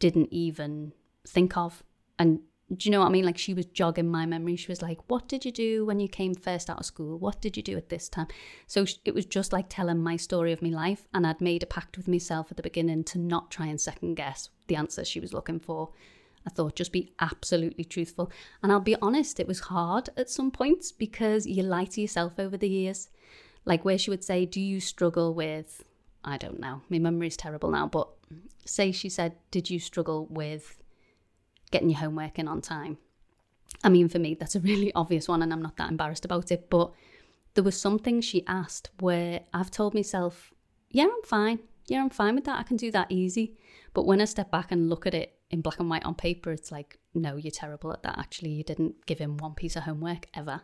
didn't 0.00 0.32
even 0.32 0.92
think 1.24 1.56
of. 1.56 1.84
And 2.18 2.40
do 2.76 2.88
you 2.88 2.90
know 2.90 3.00
what 3.00 3.06
I 3.06 3.10
mean? 3.10 3.24
Like 3.24 3.38
she 3.38 3.54
was 3.54 3.66
jogging 3.66 4.10
my 4.10 4.24
memory. 4.24 4.56
She 4.56 4.70
was 4.70 4.82
like, 4.82 4.98
What 5.08 5.28
did 5.28 5.44
you 5.44 5.52
do 5.52 5.84
when 5.84 6.00
you 6.00 6.08
came 6.08 6.34
first 6.34 6.70
out 6.70 6.78
of 6.78 6.86
school? 6.86 7.18
What 7.18 7.40
did 7.40 7.56
you 7.56 7.62
do 7.62 7.76
at 7.76 7.88
this 7.88 8.08
time? 8.08 8.28
So 8.66 8.86
it 9.04 9.14
was 9.14 9.26
just 9.26 9.52
like 9.52 9.66
telling 9.68 10.02
my 10.02 10.16
story 10.16 10.52
of 10.52 10.62
my 10.62 10.70
life. 10.70 11.06
And 11.12 11.26
I'd 11.26 11.40
made 11.40 11.62
a 11.62 11.66
pact 11.66 11.96
with 11.96 12.08
myself 12.08 12.50
at 12.50 12.56
the 12.56 12.62
beginning 12.62 13.04
to 13.04 13.18
not 13.18 13.50
try 13.50 13.66
and 13.66 13.80
second 13.80 14.14
guess 14.14 14.48
the 14.68 14.76
answer 14.76 15.04
she 15.04 15.20
was 15.20 15.32
looking 15.34 15.60
for. 15.60 15.90
I 16.46 16.50
thought 16.50 16.74
just 16.74 16.92
be 16.92 17.12
absolutely 17.20 17.84
truthful. 17.84 18.30
And 18.62 18.72
I'll 18.72 18.80
be 18.80 18.96
honest, 19.00 19.38
it 19.38 19.46
was 19.46 19.60
hard 19.60 20.08
at 20.16 20.30
some 20.30 20.50
points 20.50 20.90
because 20.92 21.46
you 21.46 21.62
lie 21.62 21.84
to 21.84 22.00
yourself 22.00 22.38
over 22.38 22.56
the 22.56 22.68
years. 22.68 23.10
Like 23.64 23.84
where 23.84 23.98
she 23.98 24.10
would 24.10 24.24
say, 24.24 24.46
Do 24.46 24.60
you 24.60 24.80
struggle 24.80 25.34
with, 25.34 25.84
I 26.24 26.36
don't 26.36 26.58
know, 26.58 26.82
my 26.88 26.98
memory 26.98 27.28
is 27.28 27.36
terrible 27.36 27.70
now, 27.70 27.86
but 27.86 28.08
say 28.64 28.92
she 28.92 29.08
said, 29.08 29.36
Did 29.50 29.70
you 29.70 29.78
struggle 29.78 30.26
with 30.30 30.81
getting 31.72 31.90
your 31.90 31.98
homework 31.98 32.38
in 32.38 32.46
on 32.46 32.60
time? 32.60 32.98
I 33.82 33.88
mean, 33.88 34.08
for 34.08 34.18
me, 34.18 34.34
that's 34.34 34.54
a 34.54 34.60
really 34.60 34.92
obvious 34.94 35.28
one 35.28 35.42
and 35.42 35.52
I'm 35.52 35.62
not 35.62 35.76
that 35.76 35.90
embarrassed 35.90 36.24
about 36.24 36.52
it. 36.52 36.70
But 36.70 36.92
there 37.54 37.64
was 37.64 37.78
something 37.78 38.20
she 38.20 38.46
asked 38.46 38.90
where 39.00 39.40
I've 39.52 39.70
told 39.70 39.94
myself, 39.94 40.52
Yeah, 40.90 41.04
I'm 41.04 41.22
fine. 41.24 41.58
Yeah, 41.88 42.00
I'm 42.00 42.10
fine 42.10 42.36
with 42.36 42.44
that. 42.44 42.60
I 42.60 42.62
can 42.62 42.76
do 42.76 42.90
that 42.92 43.10
easy. 43.10 43.56
But 43.92 44.06
when 44.06 44.20
I 44.20 44.24
step 44.26 44.50
back 44.50 44.70
and 44.70 44.88
look 44.88 45.06
at 45.06 45.14
it 45.14 45.34
in 45.50 45.60
black 45.60 45.80
and 45.80 45.90
white 45.90 46.04
on 46.04 46.14
paper, 46.14 46.52
it's 46.52 46.70
like, 46.70 46.98
no, 47.12 47.36
you're 47.36 47.50
terrible 47.50 47.92
at 47.92 48.02
that. 48.04 48.18
Actually, 48.18 48.50
you 48.50 48.62
didn't 48.62 49.04
give 49.06 49.18
him 49.18 49.36
one 49.36 49.54
piece 49.54 49.76
of 49.76 49.82
homework 49.82 50.28
ever. 50.34 50.62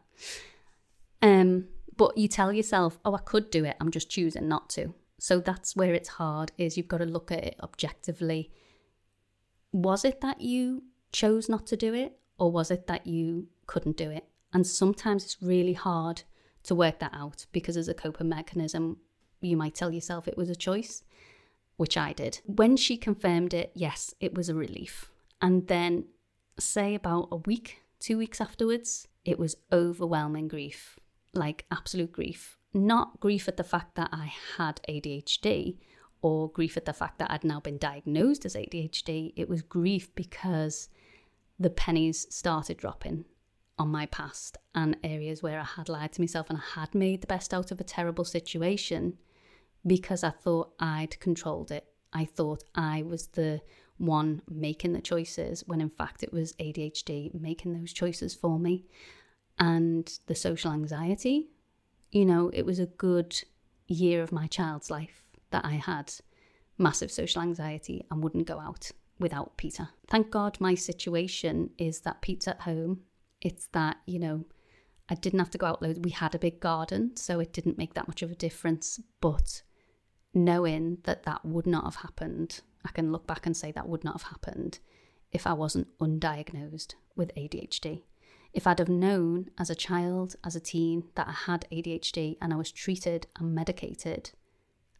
Um, 1.20 1.66
but 1.96 2.16
you 2.16 2.28
tell 2.28 2.52
yourself, 2.52 2.98
oh, 3.04 3.14
I 3.14 3.18
could 3.18 3.50
do 3.50 3.64
it. 3.64 3.76
I'm 3.80 3.90
just 3.90 4.08
choosing 4.08 4.48
not 4.48 4.70
to. 4.70 4.94
So 5.18 5.40
that's 5.40 5.74
where 5.74 5.92
it's 5.92 6.10
hard. 6.10 6.52
Is 6.56 6.76
you've 6.76 6.88
got 6.88 6.98
to 6.98 7.04
look 7.04 7.32
at 7.32 7.44
it 7.44 7.56
objectively. 7.60 8.52
Was 9.72 10.04
it 10.04 10.20
that 10.20 10.40
you 10.40 10.84
chose 11.12 11.48
not 11.48 11.66
to 11.68 11.76
do 11.76 11.94
it, 11.94 12.18
or 12.38 12.50
was 12.50 12.70
it 12.70 12.86
that 12.86 13.06
you 13.06 13.48
couldn't 13.66 13.96
do 13.96 14.10
it? 14.10 14.24
And 14.52 14.66
sometimes 14.66 15.24
it's 15.24 15.42
really 15.42 15.74
hard 15.74 16.22
to 16.64 16.74
work 16.74 16.98
that 17.00 17.14
out 17.14 17.46
because 17.52 17.76
as 17.76 17.88
a 17.88 17.94
coping 17.94 18.28
mechanism, 18.28 18.98
you 19.40 19.56
might 19.56 19.74
tell 19.74 19.92
yourself 19.92 20.26
it 20.26 20.36
was 20.36 20.50
a 20.50 20.56
choice 20.56 21.02
which 21.76 21.96
I 21.96 22.12
did. 22.12 22.40
When 22.44 22.76
she 22.76 22.96
confirmed 22.96 23.54
it, 23.54 23.70
yes, 23.74 24.14
it 24.20 24.34
was 24.34 24.48
a 24.48 24.54
relief. 24.54 25.10
And 25.40 25.68
then, 25.68 26.06
say 26.58 26.94
about 26.94 27.28
a 27.30 27.36
week, 27.36 27.82
two 28.00 28.18
weeks 28.18 28.40
afterwards, 28.40 29.06
it 29.24 29.38
was 29.38 29.56
overwhelming 29.72 30.48
grief 30.48 30.98
like 31.34 31.66
absolute 31.70 32.12
grief. 32.12 32.58
Not 32.74 33.20
grief 33.20 33.48
at 33.48 33.56
the 33.56 33.64
fact 33.64 33.94
that 33.94 34.10
I 34.12 34.32
had 34.56 34.80
ADHD 34.88 35.78
or 36.20 36.50
grief 36.50 36.76
at 36.76 36.84
the 36.84 36.92
fact 36.92 37.18
that 37.18 37.30
I'd 37.30 37.44
now 37.44 37.60
been 37.60 37.78
diagnosed 37.78 38.44
as 38.44 38.54
ADHD. 38.54 39.32
It 39.36 39.48
was 39.48 39.62
grief 39.62 40.14
because 40.14 40.88
the 41.58 41.70
pennies 41.70 42.26
started 42.30 42.76
dropping 42.76 43.24
on 43.78 43.88
my 43.88 44.06
past 44.06 44.56
and 44.74 44.96
areas 45.02 45.42
where 45.42 45.60
I 45.60 45.64
had 45.64 45.88
lied 45.88 46.12
to 46.12 46.20
myself 46.20 46.48
and 46.48 46.58
I 46.58 46.80
had 46.80 46.94
made 46.94 47.20
the 47.20 47.26
best 47.26 47.54
out 47.54 47.70
of 47.70 47.80
a 47.80 47.84
terrible 47.84 48.24
situation 48.24 49.18
because 49.86 50.24
I 50.24 50.30
thought 50.30 50.72
I'd 50.80 51.18
controlled 51.20 51.70
it. 51.70 51.86
I 52.12 52.24
thought 52.24 52.64
I 52.74 53.02
was 53.02 53.28
the 53.28 53.60
one 53.96 54.42
making 54.48 54.92
the 54.92 55.00
choices 55.00 55.64
when 55.66 55.80
in 55.80 55.90
fact 55.90 56.22
it 56.22 56.32
was 56.32 56.52
ADHD 56.54 57.34
making 57.34 57.72
those 57.72 57.92
choices 57.92 58.34
for 58.34 58.58
me. 58.58 58.86
And 59.58 60.10
the 60.26 60.34
social 60.34 60.72
anxiety, 60.72 61.48
you 62.10 62.24
know, 62.24 62.50
it 62.52 62.64
was 62.64 62.78
a 62.78 62.86
good 62.86 63.40
year 63.86 64.22
of 64.22 64.32
my 64.32 64.46
child's 64.46 64.90
life 64.90 65.22
that 65.50 65.64
I 65.64 65.74
had 65.74 66.12
massive 66.76 67.10
social 67.10 67.42
anxiety 67.42 68.04
and 68.10 68.22
wouldn't 68.22 68.46
go 68.46 68.60
out 68.60 68.92
without 69.18 69.56
Peter. 69.56 69.88
Thank 70.06 70.30
God 70.30 70.58
my 70.60 70.74
situation 70.74 71.70
is 71.78 72.00
that 72.00 72.22
Pete's 72.22 72.48
at 72.48 72.62
home. 72.62 73.00
It's 73.40 73.66
that, 73.68 73.98
you 74.06 74.18
know, 74.18 74.44
I 75.08 75.14
didn't 75.14 75.38
have 75.38 75.50
to 75.50 75.58
go 75.58 75.66
out 75.66 75.82
loads. 75.82 75.98
We 76.00 76.10
had 76.10 76.34
a 76.34 76.38
big 76.38 76.60
garden, 76.60 77.16
so 77.16 77.40
it 77.40 77.52
didn't 77.52 77.78
make 77.78 77.94
that 77.94 78.08
much 78.08 78.22
of 78.22 78.30
a 78.30 78.36
difference. 78.36 79.00
But 79.20 79.62
knowing 80.34 80.98
that 81.04 81.22
that 81.24 81.44
would 81.44 81.66
not 81.66 81.84
have 81.84 81.96
happened, 81.96 82.60
I 82.84 82.90
can 82.90 83.12
look 83.12 83.26
back 83.26 83.46
and 83.46 83.56
say 83.56 83.72
that 83.72 83.88
would 83.88 84.04
not 84.04 84.20
have 84.20 84.30
happened 84.30 84.78
if 85.32 85.46
I 85.46 85.52
wasn't 85.52 85.88
undiagnosed 85.98 86.94
with 87.16 87.34
ADHD. 87.34 88.02
If 88.52 88.66
I'd 88.66 88.78
have 88.78 88.88
known 88.88 89.50
as 89.58 89.68
a 89.70 89.74
child, 89.74 90.36
as 90.44 90.56
a 90.56 90.60
teen, 90.60 91.04
that 91.14 91.28
I 91.28 91.32
had 91.32 91.66
ADHD 91.70 92.36
and 92.40 92.52
I 92.52 92.56
was 92.56 92.72
treated 92.72 93.26
and 93.38 93.54
medicated, 93.54 94.30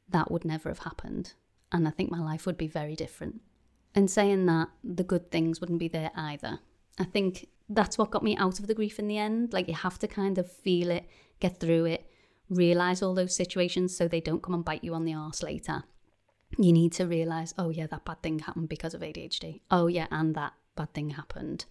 that 0.08 0.30
would 0.30 0.44
never 0.44 0.68
have 0.68 0.80
happened. 0.80 1.32
And 1.72 1.86
I 1.86 1.90
think 1.90 2.10
my 2.10 2.20
life 2.20 2.46
would 2.46 2.58
be 2.58 2.68
very 2.68 2.94
different. 2.94 3.40
And 3.94 4.10
saying 4.10 4.46
that, 4.46 4.68
the 4.84 5.04
good 5.04 5.30
things 5.30 5.60
wouldn't 5.60 5.78
be 5.78 5.88
there 5.88 6.10
either. 6.14 6.60
I 6.98 7.04
think 7.04 7.48
that's 7.68 7.98
what 7.98 8.10
got 8.10 8.22
me 8.22 8.36
out 8.36 8.58
of 8.58 8.66
the 8.66 8.74
grief 8.74 8.98
in 8.98 9.08
the 9.08 9.18
end. 9.18 9.52
Like, 9.52 9.68
you 9.68 9.74
have 9.74 9.98
to 10.00 10.08
kind 10.08 10.38
of 10.38 10.50
feel 10.50 10.90
it, 10.90 11.08
get 11.40 11.58
through 11.58 11.86
it, 11.86 12.10
realize 12.48 13.02
all 13.02 13.14
those 13.14 13.36
situations 13.36 13.96
so 13.96 14.08
they 14.08 14.20
don't 14.20 14.42
come 14.42 14.54
and 14.54 14.64
bite 14.64 14.84
you 14.84 14.94
on 14.94 15.04
the 15.04 15.14
arse 15.14 15.42
later. 15.42 15.84
You 16.56 16.72
need 16.72 16.92
to 16.94 17.06
realize, 17.06 17.54
oh, 17.58 17.70
yeah, 17.70 17.86
that 17.88 18.04
bad 18.04 18.22
thing 18.22 18.38
happened 18.40 18.68
because 18.68 18.94
of 18.94 19.02
ADHD. 19.02 19.60
Oh, 19.70 19.86
yeah, 19.86 20.06
and 20.10 20.34
that 20.34 20.54
bad 20.76 20.94
thing 20.94 21.10
happened. 21.10 21.66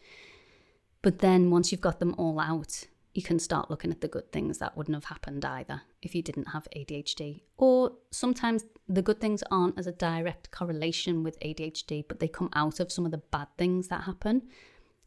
But 1.01 1.19
then 1.19 1.49
once 1.49 1.71
you've 1.71 1.81
got 1.81 1.99
them 1.99 2.13
all 2.17 2.39
out, 2.39 2.85
you 3.17 3.23
can 3.23 3.39
start 3.39 3.71
looking 3.71 3.89
at 3.89 3.99
the 3.99 4.07
good 4.07 4.31
things 4.31 4.59
that 4.59 4.77
wouldn't 4.77 4.93
have 4.93 5.05
happened 5.05 5.43
either 5.43 5.81
if 6.03 6.13
you 6.13 6.21
didn't 6.21 6.49
have 6.49 6.67
ADHD. 6.77 7.41
Or 7.57 7.93
sometimes 8.11 8.63
the 8.87 9.01
good 9.01 9.19
things 9.19 9.41
aren't 9.49 9.79
as 9.79 9.87
a 9.87 9.91
direct 9.91 10.51
correlation 10.51 11.23
with 11.23 11.39
ADHD, 11.39 12.07
but 12.07 12.19
they 12.19 12.27
come 12.27 12.51
out 12.53 12.79
of 12.79 12.91
some 12.91 13.05
of 13.05 13.11
the 13.11 13.17
bad 13.17 13.47
things 13.57 13.87
that 13.87 14.03
happen. 14.03 14.43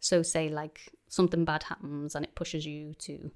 So, 0.00 0.24
say, 0.24 0.48
like 0.48 0.90
something 1.06 1.44
bad 1.44 1.62
happens 1.62 2.16
and 2.16 2.24
it 2.24 2.34
pushes 2.34 2.66
you 2.66 2.94
to, 2.94 3.30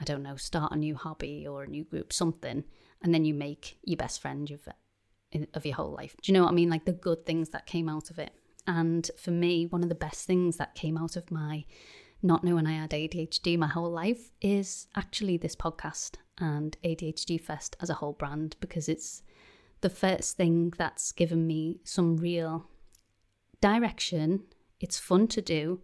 I 0.00 0.04
don't 0.04 0.22
know, 0.22 0.36
start 0.36 0.72
a 0.72 0.76
new 0.76 0.94
hobby 0.94 1.46
or 1.46 1.64
a 1.64 1.68
new 1.68 1.84
group, 1.84 2.10
something, 2.10 2.64
and 3.02 3.12
then 3.12 3.26
you 3.26 3.34
make 3.34 3.78
your 3.84 3.98
best 3.98 4.22
friend 4.22 4.50
of, 4.50 5.46
of 5.52 5.66
your 5.66 5.74
whole 5.74 5.92
life. 5.92 6.16
Do 6.22 6.32
you 6.32 6.38
know 6.38 6.44
what 6.44 6.52
I 6.52 6.54
mean? 6.54 6.70
Like 6.70 6.86
the 6.86 6.92
good 6.92 7.26
things 7.26 7.50
that 7.50 7.66
came 7.66 7.86
out 7.86 8.08
of 8.08 8.18
it. 8.18 8.32
And 8.66 9.10
for 9.18 9.30
me, 9.30 9.66
one 9.66 9.82
of 9.82 9.90
the 9.90 9.94
best 9.94 10.26
things 10.26 10.56
that 10.56 10.74
came 10.74 10.96
out 10.96 11.16
of 11.16 11.30
my 11.30 11.66
not 12.22 12.44
knowing 12.44 12.66
I 12.66 12.72
had 12.72 12.90
ADHD 12.90 13.58
my 13.58 13.66
whole 13.66 13.90
life 13.90 14.30
is 14.40 14.88
actually 14.96 15.36
this 15.36 15.56
podcast 15.56 16.16
and 16.38 16.76
ADHD 16.82 17.40
Fest 17.40 17.76
as 17.80 17.90
a 17.90 17.94
whole 17.94 18.12
brand 18.12 18.56
because 18.60 18.88
it's 18.88 19.22
the 19.80 19.90
first 19.90 20.36
thing 20.36 20.72
that's 20.76 21.12
given 21.12 21.46
me 21.46 21.80
some 21.84 22.16
real 22.16 22.66
direction. 23.60 24.42
It's 24.80 24.98
fun 24.98 25.28
to 25.28 25.42
do, 25.42 25.80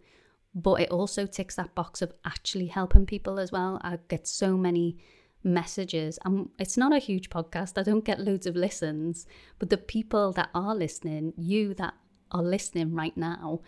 but 0.53 0.81
it 0.81 0.89
also 0.89 1.25
ticks 1.25 1.55
that 1.55 1.75
box 1.75 2.01
of 2.01 2.13
actually 2.25 2.67
helping 2.67 3.05
people 3.05 3.39
as 3.39 3.51
well. 3.51 3.79
I 3.83 3.99
get 4.07 4.27
so 4.27 4.57
many 4.57 4.97
messages 5.43 6.17
and 6.25 6.49
it's 6.59 6.77
not 6.77 6.93
a 6.93 6.99
huge 6.99 7.29
podcast. 7.29 7.77
I 7.77 7.83
don't 7.83 8.05
get 8.05 8.19
loads 8.19 8.45
of 8.45 8.55
listens, 8.55 9.25
but 9.59 9.69
the 9.69 9.77
people 9.77 10.31
that 10.33 10.49
are 10.53 10.75
listening, 10.75 11.33
you 11.37 11.73
that 11.75 11.93
are 12.31 12.43
listening 12.43 12.93
right 12.93 13.15
now, 13.15 13.61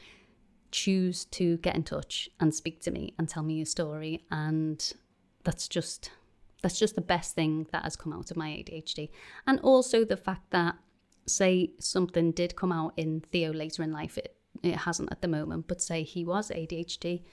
choose 0.75 1.25
to 1.25 1.57
get 1.57 1.75
in 1.75 1.83
touch 1.83 2.29
and 2.39 2.53
speak 2.53 2.81
to 2.81 2.91
me 2.91 3.13
and 3.17 3.29
tell 3.29 3.43
me 3.43 3.55
your 3.55 3.65
story 3.65 4.25
and 4.29 4.93
that's 5.43 5.67
just 5.67 6.11
that's 6.61 6.79
just 6.79 6.95
the 6.95 7.01
best 7.01 7.35
thing 7.35 7.67
that 7.71 7.83
has 7.83 7.95
come 7.95 8.11
out 8.11 8.29
of 8.29 8.37
my 8.37 8.49
ADHD 8.49 9.09
and 9.47 9.59
also 9.61 10.03
the 10.03 10.17
fact 10.17 10.51
that 10.51 10.75
say 11.27 11.71
something 11.79 12.31
did 12.31 12.55
come 12.55 12.71
out 12.71 12.93
in 12.97 13.21
Theo 13.31 13.53
later 13.53 13.83
in 13.83 13.91
life 13.91 14.17
it 14.17 14.35
it 14.63 14.75
hasn't 14.75 15.11
at 15.11 15.21
the 15.21 15.27
moment 15.27 15.65
but 15.67 15.81
say 15.81 16.03
he 16.03 16.25
was 16.25 16.49
ADHD 16.49 17.23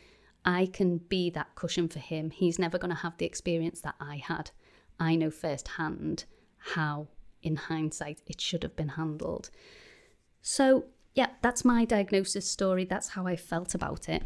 I 0.45 0.67
can 0.67 0.99
be 0.99 1.31
that 1.31 1.55
cushion 1.55 1.89
for 1.89 2.01
him. 2.01 2.31
He's 2.31 2.59
never 2.59 2.79
going 2.79 2.91
to 2.91 3.03
have 3.03 3.17
the 3.19 3.27
experience 3.27 3.81
that 3.83 3.95
I 4.01 4.17
had. 4.17 4.51
I 4.99 5.15
know 5.15 5.31
firsthand 5.31 6.25
how 6.59 7.09
in 7.43 7.57
hindsight 7.57 8.23
it 8.27 8.41
should 8.41 8.63
have 8.63 8.77
been 8.77 8.91
handled. 8.91 9.51
So 10.41 10.87
yeah, 11.15 11.29
that's 11.43 11.65
my 11.65 11.85
diagnosis 11.85 12.49
story. 12.49 12.85
That's 12.85 13.09
how 13.09 13.27
I 13.27 13.37
felt 13.37 13.75
about 13.75 14.09
it. 14.09 14.23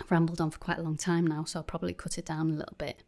I've 0.00 0.10
rambled 0.10 0.40
on 0.40 0.50
for 0.50 0.58
quite 0.58 0.78
a 0.78 0.82
long 0.82 0.96
time 0.96 1.26
now, 1.26 1.44
so 1.44 1.60
I'll 1.60 1.64
probably 1.64 1.94
cut 1.94 2.18
it 2.18 2.26
down 2.26 2.50
a 2.50 2.54
little 2.54 2.76
bit. 2.76 3.02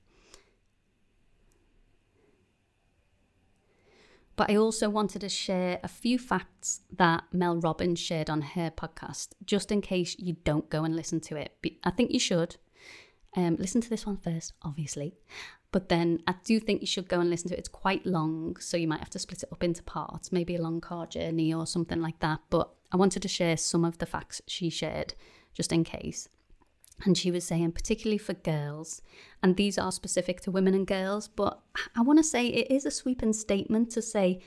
But 4.36 4.50
I 4.50 4.56
also 4.56 4.88
wanted 4.88 5.20
to 5.20 5.28
share 5.28 5.80
a 5.82 5.88
few 5.88 6.18
facts 6.18 6.80
that 6.96 7.24
Mel 7.30 7.56
Robbins 7.56 7.98
shared 7.98 8.30
on 8.30 8.40
her 8.40 8.70
podcast, 8.70 9.28
just 9.44 9.70
in 9.70 9.82
case 9.82 10.16
you 10.18 10.36
don't 10.44 10.70
go 10.70 10.84
and 10.84 10.96
listen 10.96 11.20
to 11.20 11.36
it. 11.36 11.52
I 11.84 11.90
think 11.90 12.10
you 12.10 12.18
should. 12.18 12.56
Um, 13.36 13.56
listen 13.56 13.80
to 13.82 13.90
this 13.90 14.06
one 14.06 14.16
first, 14.16 14.54
obviously. 14.62 15.14
But 15.72 15.88
then 15.88 16.22
I 16.26 16.36
do 16.42 16.58
think 16.58 16.80
you 16.80 16.86
should 16.86 17.06
go 17.06 17.20
and 17.20 17.28
listen 17.28 17.48
to 17.48 17.54
it. 17.54 17.58
It's 17.58 17.68
quite 17.68 18.06
long, 18.06 18.56
so 18.56 18.76
you 18.76 18.88
might 18.88 19.00
have 19.00 19.10
to 19.10 19.18
split 19.18 19.42
it 19.42 19.52
up 19.52 19.62
into 19.62 19.82
parts, 19.82 20.32
maybe 20.32 20.56
a 20.56 20.62
long 20.62 20.80
car 20.80 21.06
journey 21.06 21.52
or 21.52 21.66
something 21.66 22.00
like 22.00 22.20
that. 22.20 22.40
But 22.48 22.70
I 22.92 22.96
wanted 22.96 23.22
to 23.22 23.28
share 23.28 23.56
some 23.56 23.84
of 23.84 23.98
the 23.98 24.06
facts 24.06 24.42
she 24.46 24.70
shared 24.70 25.14
just 25.54 25.72
in 25.72 25.84
case. 25.84 26.28
And 27.04 27.16
she 27.16 27.30
was 27.30 27.44
saying, 27.44 27.72
particularly 27.72 28.18
for 28.18 28.34
girls, 28.34 29.00
and 29.42 29.56
these 29.56 29.78
are 29.78 29.90
specific 29.90 30.42
to 30.42 30.50
women 30.50 30.74
and 30.74 30.86
girls, 30.86 31.28
but 31.28 31.60
I 31.96 32.02
want 32.02 32.18
to 32.18 32.22
say 32.22 32.46
it 32.46 32.70
is 32.70 32.84
a 32.84 32.90
sweeping 32.90 33.32
statement 33.32 33.90
to 33.92 34.02
say, 34.02 34.40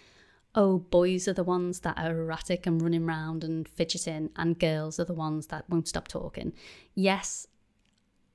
oh, 0.53 0.77
boys 0.77 1.27
are 1.27 1.33
the 1.33 1.43
ones 1.43 1.79
that 1.79 1.97
are 1.97 2.15
erratic 2.15 2.67
and 2.67 2.79
running 2.79 3.05
around 3.05 3.43
and 3.43 3.67
fidgeting, 3.67 4.29
and 4.35 4.59
girls 4.59 4.99
are 4.99 5.05
the 5.05 5.13
ones 5.13 5.47
that 5.47 5.67
won't 5.67 5.87
stop 5.87 6.07
talking. 6.07 6.53
Yes, 6.93 7.47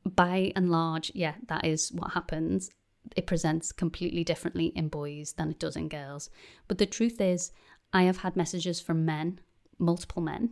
by 0.04 0.52
and 0.56 0.68
large, 0.70 1.12
yeah, 1.14 1.34
that 1.46 1.64
is 1.64 1.92
what 1.92 2.12
happens. 2.12 2.70
It 3.14 3.26
presents 3.26 3.70
completely 3.70 4.24
differently 4.24 4.66
in 4.74 4.88
boys 4.88 5.34
than 5.34 5.50
it 5.50 5.60
does 5.60 5.76
in 5.76 5.88
girls. 5.88 6.28
But 6.66 6.78
the 6.78 6.86
truth 6.86 7.20
is, 7.20 7.52
I 7.92 8.02
have 8.02 8.18
had 8.18 8.36
messages 8.36 8.80
from 8.80 9.04
men 9.04 9.40
multiple 9.78 10.22
men 10.22 10.50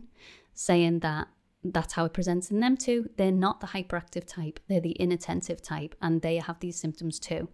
saying 0.53 0.99
that 0.99 1.27
that's 1.63 1.93
how 1.93 2.05
it 2.05 2.13
presents 2.13 2.51
in 2.51 2.59
them 2.59 2.77
too. 2.77 3.09
They're 3.17 3.31
not 3.31 3.59
the 3.59 3.67
hyperactive 3.67 4.25
type, 4.25 4.59
they're 4.67 4.79
the 4.79 4.91
inattentive 4.91 5.61
type, 5.61 5.95
and 6.01 6.21
they 6.21 6.37
have 6.37 6.59
these 6.59 6.79
symptoms 6.79 7.19
too. 7.19 7.49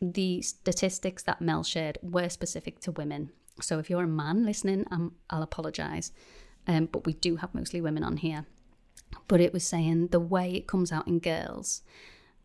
The 0.00 0.42
statistics 0.42 1.22
that 1.24 1.40
Mel 1.40 1.64
shared 1.64 1.98
were 2.02 2.28
specific 2.28 2.80
to 2.80 2.92
women. 2.92 3.30
So 3.60 3.78
if 3.78 3.90
you're 3.90 4.04
a 4.04 4.08
man 4.08 4.44
listening, 4.44 4.84
um, 4.90 5.16
I'll 5.28 5.42
apologize. 5.42 6.12
Um, 6.66 6.86
but 6.86 7.06
we 7.06 7.14
do 7.14 7.36
have 7.36 7.54
mostly 7.54 7.80
women 7.80 8.04
on 8.04 8.18
here. 8.18 8.46
But 9.26 9.40
it 9.40 9.52
was 9.52 9.64
saying 9.64 10.08
the 10.08 10.20
way 10.20 10.52
it 10.54 10.68
comes 10.68 10.92
out 10.92 11.08
in 11.08 11.18
girls 11.18 11.82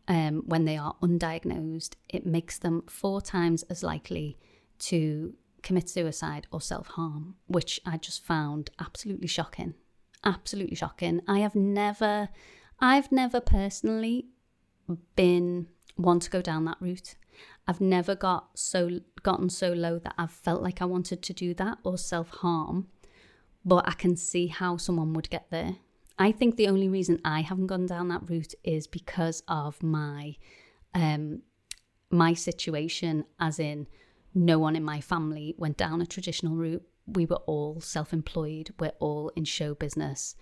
um, 0.08 0.42
when 0.46 0.64
they 0.64 0.76
are 0.76 0.96
undiagnosed, 1.02 1.94
it 2.08 2.26
makes 2.26 2.58
them 2.58 2.82
four 2.88 3.20
times 3.20 3.62
as 3.64 3.82
likely 3.82 4.36
to 4.80 5.34
commit 5.64 5.88
suicide 5.88 6.46
or 6.52 6.60
self 6.60 6.86
harm, 6.88 7.34
which 7.48 7.80
I 7.84 7.96
just 7.96 8.22
found 8.22 8.70
absolutely 8.78 9.26
shocking. 9.26 9.74
Absolutely 10.22 10.76
shocking. 10.76 11.20
I 11.26 11.40
have 11.40 11.56
never, 11.56 12.28
I've 12.78 13.10
never 13.10 13.40
personally 13.40 14.26
been 15.16 15.66
one 15.96 16.20
to 16.20 16.30
go 16.30 16.40
down 16.40 16.64
that 16.66 16.76
route. 16.80 17.16
I've 17.66 17.80
never 17.80 18.14
got 18.14 18.50
so 18.58 19.00
gotten 19.22 19.48
so 19.48 19.72
low 19.72 19.98
that 19.98 20.14
I've 20.18 20.30
felt 20.30 20.62
like 20.62 20.80
I 20.82 20.84
wanted 20.84 21.22
to 21.22 21.32
do 21.32 21.54
that 21.54 21.78
or 21.82 21.98
self 21.98 22.28
harm, 22.28 22.88
but 23.64 23.88
I 23.88 23.92
can 23.92 24.16
see 24.16 24.46
how 24.48 24.76
someone 24.76 25.14
would 25.14 25.30
get 25.30 25.46
there. 25.50 25.76
I 26.18 26.30
think 26.30 26.56
the 26.56 26.68
only 26.68 26.88
reason 26.88 27.20
I 27.24 27.40
haven't 27.40 27.66
gone 27.66 27.86
down 27.86 28.08
that 28.08 28.28
route 28.28 28.54
is 28.62 28.86
because 28.86 29.42
of 29.48 29.82
my 29.82 30.36
um 30.94 31.42
my 32.10 32.34
situation 32.34 33.24
as 33.40 33.58
in 33.58 33.86
no 34.34 34.58
one 34.58 34.76
in 34.76 34.84
my 34.84 35.00
family 35.00 35.54
went 35.56 35.76
down 35.76 36.00
a 36.00 36.06
traditional 36.06 36.56
route. 36.56 36.82
We 37.06 37.26
were 37.26 37.40
all 37.46 37.80
self 37.80 38.12
employed, 38.12 38.70
we're 38.78 38.92
all 38.98 39.30
in 39.36 39.44
show 39.44 39.74
business. 39.74 40.34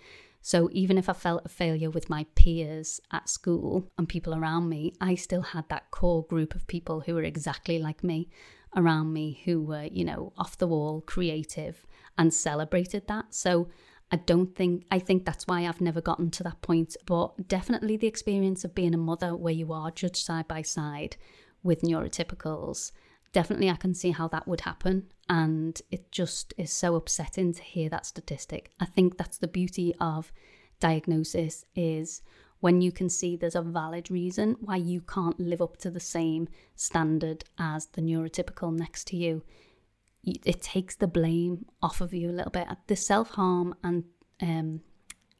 So 0.44 0.68
even 0.72 0.98
if 0.98 1.09
I 1.09 1.12
felt 1.12 1.42
a 1.44 1.48
failure 1.48 1.90
with 1.90 2.11
my 2.11 2.26
peers 2.35 3.00
at 3.12 3.28
school 3.28 3.88
and 3.96 4.09
people 4.09 4.35
around 4.35 4.68
me, 4.68 4.92
I 5.00 5.14
still 5.14 5.42
had 5.42 5.68
that 5.68 5.92
core 5.92 6.24
group 6.24 6.57
of 6.57 6.66
people 6.66 7.00
who 7.02 7.14
were 7.14 7.22
exactly 7.22 7.78
like 7.78 8.02
me 8.02 8.28
around 8.76 9.12
me 9.12 9.40
who 9.44 9.62
were, 9.62 9.85
you 9.85 10.05
know, 10.05 10.33
off 10.37 10.59
the 10.59 10.66
wall, 10.66 11.00
creative, 11.00 11.87
and 12.18 12.35
celebrated 12.35 13.07
that. 13.07 13.33
So 13.35 13.68
I 14.11 14.16
don't 14.16 14.57
think, 14.57 14.85
I 14.90 14.98
think 14.98 15.24
that's 15.24 15.46
why 15.46 15.66
I've 15.66 15.81
never 15.81 16.00
gotten 16.00 16.31
to 16.33 16.42
that 16.42 16.61
point. 16.61 16.96
But 17.07 17.46
definitely 17.46 17.96
the 17.96 18.09
experience 18.09 18.64
of 18.64 18.74
being 18.74 18.94
a 18.94 18.98
mother 18.98 19.37
where 19.37 19.55
you 19.55 19.72
are 19.72 19.92
judged 19.92 20.16
side 20.16 20.48
by 20.48 20.62
side 20.62 21.16
with 21.62 21.83
neurotypicals 21.83 22.90
definitely 23.33 23.71
I 23.71 23.77
can 23.77 23.95
see 23.95 24.11
how 24.11 24.29
that 24.29 24.47
would 24.47 24.62
happen. 24.62 25.12
And 25.29 25.81
it 25.90 26.12
just 26.12 26.55
is 26.57 26.73
so 26.73 26.95
upsetting 26.95 27.53
to 27.55 27.62
hear 27.62 27.88
that 27.88 28.07
statistic. 28.07 28.71
I 28.79 28.87
think 28.87 29.16
that's 29.16 29.38
the 29.38 29.49
beauty 29.49 29.95
of 30.01 30.33
diagnosis 30.81 31.64
is 31.75 32.23
when 32.61 32.81
you 32.81 32.92
can 32.92 33.09
see 33.09 33.37
there's 33.37 33.55
a 33.55 33.62
valid 33.62 34.11
reason 34.11 34.57
why 34.61 34.77
you 34.77 35.01
can't 35.01 35.38
live 35.40 35.61
up 35.61 35.77
to 35.79 35.90
the 35.90 36.01
same 36.01 36.49
standard 36.77 37.45
as 37.59 37.87
the 37.87 38.03
neurotypical 38.03 38.73
next 38.73 39.07
to 39.09 39.16
you. 39.16 39.42
It 40.25 40.62
takes 40.62 40.95
the 40.95 41.09
blame 41.09 41.66
off 41.83 42.01
of 42.01 42.14
you 42.14 42.31
a 42.31 42.33
little 42.38 42.53
bit. 42.53 42.68
The 42.87 42.95
self 42.95 43.31
harm 43.31 43.75
and 43.83 44.05
um, 44.40 44.81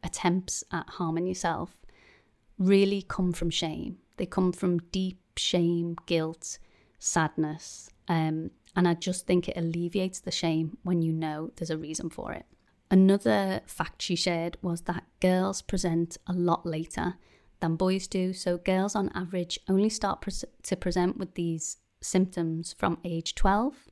attempts 0.03 0.65
at 0.73 0.89
harming 0.89 1.29
yourself 1.29 1.79
really 2.59 3.03
come 3.03 3.33
from 3.33 3.51
shame. 3.51 3.99
They 4.17 4.27
come 4.27 4.53
from 4.53 4.79
deep 4.79 5.21
shame, 5.37 5.97
guilt, 6.07 6.59
sadness. 7.03 7.91
Um, 8.09 8.51
and 8.77 8.87
I 8.89 8.95
just 8.95 9.27
think 9.27 9.49
it 9.49 9.57
alleviates 9.57 10.21
the 10.21 10.31
shame 10.31 10.79
when 10.83 11.03
you 11.03 11.13
know 11.13 11.51
there's 11.57 11.71
a 11.71 11.77
reason 11.77 12.09
for 12.09 12.33
it. 12.33 12.47
Another 12.91 13.61
fact 13.67 14.03
she 14.03 14.17
shared 14.17 14.57
was 14.63 14.83
that 14.83 15.05
girls 15.21 15.63
present 15.63 16.17
a 16.27 16.33
lot 16.33 16.65
later 16.65 17.15
than 17.61 17.77
boys 17.77 18.07
do. 18.07 18.33
So, 18.33 18.59
girls 18.59 18.95
on 18.95 19.11
average 19.15 19.59
only 19.69 19.89
start 19.89 20.27
to 20.63 20.77
present 20.77 21.17
with 21.17 21.35
these 21.35 21.79
symptoms 22.01 22.75
from 22.79 22.99
age 23.05 23.35
12. 23.35 23.89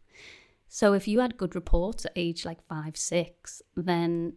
So, 0.68 0.92
if 0.92 1.08
you 1.08 1.20
had 1.20 1.36
good 1.36 1.54
reports 1.54 2.04
at 2.04 2.12
age 2.14 2.44
like 2.44 2.62
five, 2.68 2.96
six, 2.96 3.62
then 3.74 4.34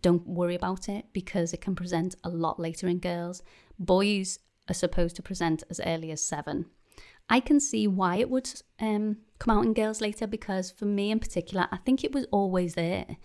don't 0.00 0.26
worry 0.26 0.54
about 0.54 0.88
it 0.88 1.06
because 1.12 1.52
it 1.52 1.60
can 1.60 1.74
present 1.74 2.14
a 2.24 2.28
lot 2.28 2.58
later 2.58 2.88
in 2.88 2.98
girls. 2.98 3.42
Boys 3.78 4.38
are 4.68 4.74
supposed 4.74 5.16
to 5.16 5.22
present 5.22 5.62
as 5.70 5.80
early 5.84 6.10
as 6.10 6.22
seven. 6.22 6.66
I 7.32 7.40
can 7.40 7.60
see 7.60 7.86
why 7.86 8.16
it 8.16 8.28
would 8.28 8.52
um, 8.78 9.16
come 9.38 9.56
out 9.56 9.64
in 9.64 9.72
girls 9.72 10.02
later 10.02 10.26
because 10.26 10.70
for 10.70 10.84
me 10.84 11.10
in 11.10 11.18
particular, 11.18 11.66
I 11.72 11.78
think 11.78 12.04
it 12.04 12.12
was 12.12 12.26
always 12.30 12.74
there. 12.74 13.16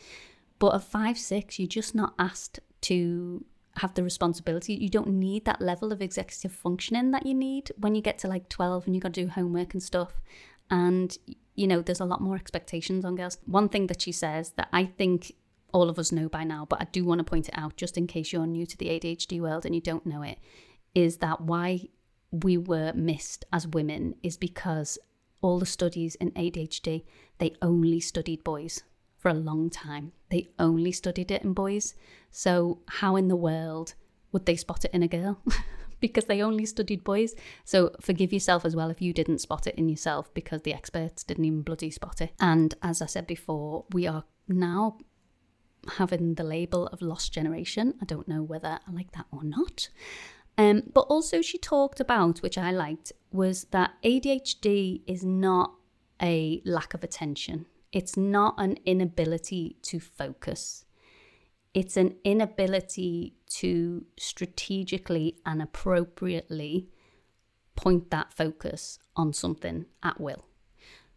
But 0.59 0.75
at 0.75 0.83
five, 0.83 1.17
six, 1.17 1.59
you're 1.59 1.67
just 1.67 1.93
not 1.93 2.13
asked 2.17 2.61
to 2.83 3.43
have 3.75 3.95
the 3.95 4.03
responsibility. 4.03 4.75
You 4.75 4.87
don't 4.87 5.09
need 5.09 5.43
that 5.43 5.61
level 5.61 5.91
of 5.91 6.01
executive 6.01 6.53
functioning 6.53 7.11
that 7.11 7.25
you 7.25 7.33
need 7.33 7.73
when 7.77 7.95
you 7.95 8.01
get 8.01 8.17
to 8.19 8.29
like 8.29 8.47
12 8.47 8.85
and 8.85 8.95
you 8.95 9.01
got 9.01 9.13
to 9.13 9.25
do 9.25 9.29
homework 9.29 9.73
and 9.73 9.83
stuff. 9.83 10.21
And, 10.71 11.17
you 11.55 11.67
know, 11.67 11.81
there's 11.81 11.99
a 11.99 12.05
lot 12.05 12.21
more 12.21 12.35
expectations 12.37 13.03
on 13.03 13.17
girls. 13.17 13.37
One 13.45 13.67
thing 13.67 13.87
that 13.87 14.01
she 14.01 14.13
says 14.13 14.51
that 14.51 14.69
I 14.71 14.85
think 14.85 15.33
all 15.73 15.89
of 15.89 15.99
us 15.99 16.13
know 16.13 16.29
by 16.29 16.45
now, 16.45 16.65
but 16.69 16.79
I 16.81 16.87
do 16.93 17.03
want 17.03 17.19
to 17.19 17.25
point 17.25 17.49
it 17.49 17.57
out 17.57 17.75
just 17.75 17.97
in 17.97 18.07
case 18.07 18.31
you're 18.31 18.47
new 18.47 18.65
to 18.67 18.77
the 18.77 18.87
ADHD 18.87 19.41
world 19.41 19.65
and 19.65 19.75
you 19.75 19.81
don't 19.81 20.05
know 20.05 20.21
it, 20.21 20.39
is 20.95 21.17
that 21.17 21.41
why 21.41 21.89
we 22.31 22.57
were 22.57 22.93
missed 22.93 23.45
as 23.51 23.67
women 23.67 24.15
is 24.23 24.37
because 24.37 24.97
all 25.41 25.59
the 25.59 25.65
studies 25.65 26.15
in 26.15 26.31
ADHD, 26.31 27.03
they 27.37 27.53
only 27.61 27.99
studied 27.99 28.43
boys 28.43 28.83
for 29.17 29.29
a 29.29 29.33
long 29.33 29.69
time. 29.69 30.11
They 30.29 30.49
only 30.59 30.91
studied 30.91 31.31
it 31.31 31.43
in 31.43 31.53
boys. 31.53 31.93
So, 32.31 32.79
how 32.87 33.15
in 33.15 33.27
the 33.27 33.35
world 33.35 33.93
would 34.31 34.45
they 34.45 34.55
spot 34.55 34.85
it 34.85 34.91
in 34.93 35.03
a 35.03 35.07
girl? 35.07 35.41
because 35.99 36.25
they 36.25 36.41
only 36.41 36.65
studied 36.65 37.03
boys. 37.03 37.33
So, 37.63 37.91
forgive 38.01 38.33
yourself 38.33 38.65
as 38.65 38.75
well 38.75 38.89
if 38.89 39.01
you 39.01 39.13
didn't 39.13 39.39
spot 39.39 39.67
it 39.67 39.75
in 39.75 39.89
yourself 39.89 40.33
because 40.33 40.61
the 40.63 40.73
experts 40.73 41.23
didn't 41.23 41.45
even 41.45 41.61
bloody 41.61 41.91
spot 41.91 42.21
it. 42.21 42.31
And 42.39 42.75
as 42.81 43.01
I 43.01 43.05
said 43.05 43.27
before, 43.27 43.85
we 43.91 44.07
are 44.07 44.23
now 44.47 44.97
having 45.93 46.35
the 46.35 46.43
label 46.43 46.87
of 46.87 47.01
lost 47.01 47.33
generation. 47.33 47.93
I 48.01 48.05
don't 48.05 48.27
know 48.27 48.43
whether 48.43 48.79
I 48.87 48.91
like 48.91 49.11
that 49.13 49.25
or 49.31 49.43
not. 49.43 49.89
Um, 50.57 50.83
but 50.91 51.01
also, 51.01 51.41
she 51.41 51.57
talked 51.57 51.99
about, 51.99 52.39
which 52.39 52.57
I 52.57 52.71
liked, 52.71 53.11
was 53.31 53.65
that 53.65 53.93
ADHD 54.03 55.01
is 55.05 55.23
not 55.23 55.73
a 56.21 56.61
lack 56.65 56.93
of 56.93 57.03
attention. 57.03 57.67
It's 57.91 58.17
not 58.17 58.55
an 58.57 58.77
inability 58.85 59.77
to 59.83 59.99
focus. 59.99 60.85
It's 61.73 61.95
an 61.95 62.15
inability 62.23 63.35
to 63.57 64.05
strategically 64.17 65.37
and 65.45 65.61
appropriately 65.61 66.89
point 67.75 68.09
that 68.09 68.33
focus 68.33 68.97
on 69.15 69.33
something 69.33 69.85
at 70.01 70.19
will. 70.19 70.45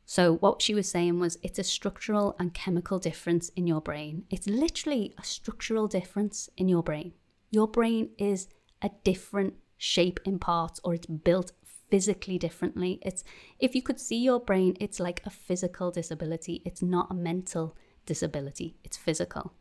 So, 0.04 0.34
what 0.34 0.60
she 0.60 0.74
was 0.74 0.90
saying 0.90 1.18
was 1.18 1.38
it's 1.42 1.58
a 1.58 1.64
structural 1.64 2.36
and 2.38 2.52
chemical 2.52 2.98
difference 2.98 3.48
in 3.50 3.66
your 3.66 3.80
brain. 3.80 4.24
It's 4.28 4.48
literally 4.48 5.14
a 5.16 5.24
structural 5.24 5.86
difference 5.86 6.50
in 6.56 6.68
your 6.68 6.82
brain. 6.82 7.12
Your 7.50 7.68
brain 7.68 8.10
is 8.18 8.48
a 8.82 8.90
different 9.04 9.54
shape 9.76 10.20
in 10.24 10.38
parts 10.38 10.80
or 10.84 10.94
it's 10.94 11.06
built 11.06 11.52
physically 11.90 12.38
differently. 12.38 12.98
It's 13.02 13.24
if 13.58 13.74
you 13.74 13.82
could 13.82 14.00
see 14.00 14.18
your 14.18 14.40
brain, 14.40 14.76
it's 14.80 15.00
like 15.00 15.22
a 15.24 15.30
physical 15.30 15.90
disability. 15.90 16.62
It's 16.64 16.82
not 16.82 17.10
a 17.10 17.14
mental 17.14 17.76
disability. 18.06 18.76
It's 18.84 18.96
physical. 18.96 19.54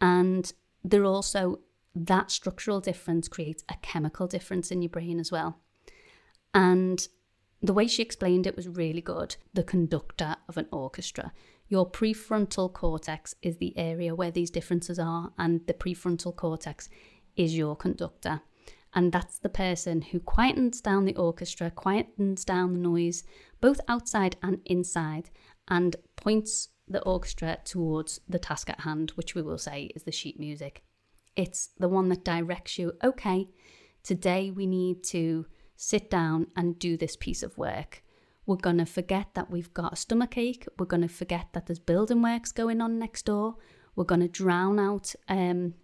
And 0.00 0.52
there 0.84 1.04
also 1.04 1.60
that 1.94 2.30
structural 2.30 2.80
difference 2.80 3.26
creates 3.26 3.64
a 3.68 3.76
chemical 3.80 4.26
difference 4.26 4.70
in 4.70 4.82
your 4.82 4.90
brain 4.90 5.18
as 5.18 5.32
well. 5.32 5.58
And 6.52 7.06
the 7.62 7.72
way 7.72 7.86
she 7.86 8.02
explained 8.02 8.46
it 8.46 8.56
was 8.56 8.68
really 8.68 9.00
good. 9.00 9.36
The 9.54 9.62
conductor 9.62 10.36
of 10.48 10.58
an 10.58 10.68
orchestra. 10.70 11.32
Your 11.68 11.90
prefrontal 11.90 12.72
cortex 12.72 13.34
is 13.42 13.56
the 13.56 13.76
area 13.76 14.14
where 14.14 14.30
these 14.30 14.50
differences 14.50 14.98
are, 14.98 15.32
and 15.38 15.66
the 15.66 15.74
prefrontal 15.74 16.36
cortex 16.36 16.88
is 17.36 17.56
your 17.56 17.76
conductor. 17.76 18.40
And 18.94 19.12
that's 19.12 19.38
the 19.38 19.50
person 19.50 20.00
who 20.00 20.20
quietens 20.20 20.80
down 20.80 21.04
the 21.04 21.16
orchestra, 21.16 21.70
quietens 21.70 22.44
down 22.44 22.72
the 22.72 22.78
noise, 22.78 23.24
both 23.60 23.80
outside 23.88 24.36
and 24.42 24.60
inside, 24.64 25.30
and 25.68 25.96
points 26.16 26.68
the 26.88 27.02
orchestra 27.02 27.58
towards 27.64 28.20
the 28.28 28.38
task 28.38 28.70
at 28.70 28.80
hand, 28.80 29.10
which 29.16 29.34
we 29.34 29.42
will 29.42 29.58
say 29.58 29.90
is 29.94 30.04
the 30.04 30.12
sheet 30.12 30.38
music. 30.38 30.82
It's 31.34 31.70
the 31.78 31.88
one 31.88 32.08
that 32.08 32.24
directs 32.24 32.78
you, 32.78 32.94
okay, 33.04 33.48
today 34.02 34.50
we 34.50 34.66
need 34.66 35.04
to 35.04 35.46
sit 35.76 36.08
down 36.08 36.46
and 36.56 36.78
do 36.78 36.96
this 36.96 37.16
piece 37.16 37.42
of 37.42 37.58
work. 37.58 38.02
We're 38.46 38.56
going 38.56 38.78
to 38.78 38.86
forget 38.86 39.34
that 39.34 39.50
we've 39.50 39.74
got 39.74 39.92
a 39.92 39.96
stomach 39.96 40.38
ache. 40.38 40.66
We're 40.78 40.86
going 40.86 41.02
to 41.02 41.08
forget 41.08 41.48
that 41.52 41.66
there's 41.66 41.80
building 41.80 42.22
works 42.22 42.52
going 42.52 42.80
on 42.80 42.98
next 42.98 43.26
door. 43.26 43.56
We're 43.96 44.04
going 44.04 44.20
to 44.20 44.28
drown 44.28 44.78
out 44.78 45.14
um, 45.28 45.74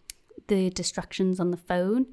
the 0.48 0.70
distractions 0.70 1.40
on 1.40 1.50
the 1.50 1.56
phone. 1.56 2.06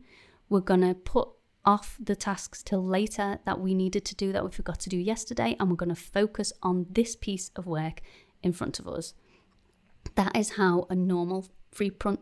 We're 0.49 0.59
going 0.61 0.81
to 0.81 0.93
put 0.93 1.29
off 1.65 1.97
the 1.99 2.15
tasks 2.15 2.63
till 2.63 2.83
later 2.83 3.39
that 3.45 3.59
we 3.59 3.73
needed 3.73 4.05
to 4.05 4.15
do 4.15 4.31
that 4.31 4.43
we 4.43 4.51
forgot 4.51 4.79
to 4.81 4.89
do 4.89 4.97
yesterday, 4.97 5.55
and 5.59 5.69
we're 5.69 5.75
going 5.75 5.89
to 5.89 5.95
focus 5.95 6.53
on 6.63 6.87
this 6.89 7.15
piece 7.15 7.51
of 7.55 7.65
work 7.65 8.01
in 8.41 8.53
front 8.53 8.79
of 8.79 8.87
us. 8.87 9.13
That 10.15 10.35
is 10.35 10.51
how 10.51 10.87
a 10.89 10.95
normal 10.95 11.47
free 11.71 11.91
front, 11.91 12.21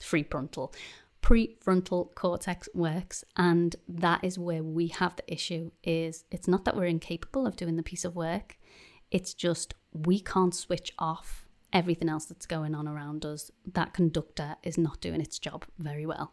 free 0.00 0.24
frontal, 0.24 0.74
prefrontal 1.22 2.14
cortex 2.14 2.68
works, 2.74 3.24
and 3.36 3.76
that 3.88 4.22
is 4.24 4.38
where 4.38 4.62
we 4.62 4.88
have 4.88 5.16
the 5.16 5.32
issue. 5.32 5.70
Is 5.84 6.24
it's 6.30 6.48
not 6.48 6.64
that 6.64 6.76
we're 6.76 6.84
incapable 6.84 7.46
of 7.46 7.56
doing 7.56 7.76
the 7.76 7.82
piece 7.82 8.04
of 8.04 8.16
work; 8.16 8.58
it's 9.10 9.32
just 9.32 9.74
we 9.92 10.20
can't 10.20 10.54
switch 10.54 10.92
off 10.98 11.41
everything 11.72 12.08
else 12.08 12.26
that's 12.26 12.46
going 12.46 12.74
on 12.74 12.86
around 12.86 13.24
us, 13.24 13.50
that 13.72 13.94
conductor 13.94 14.56
is 14.62 14.76
not 14.78 15.00
doing 15.00 15.20
its 15.20 15.38
job 15.38 15.64
very 15.78 16.06
well. 16.06 16.32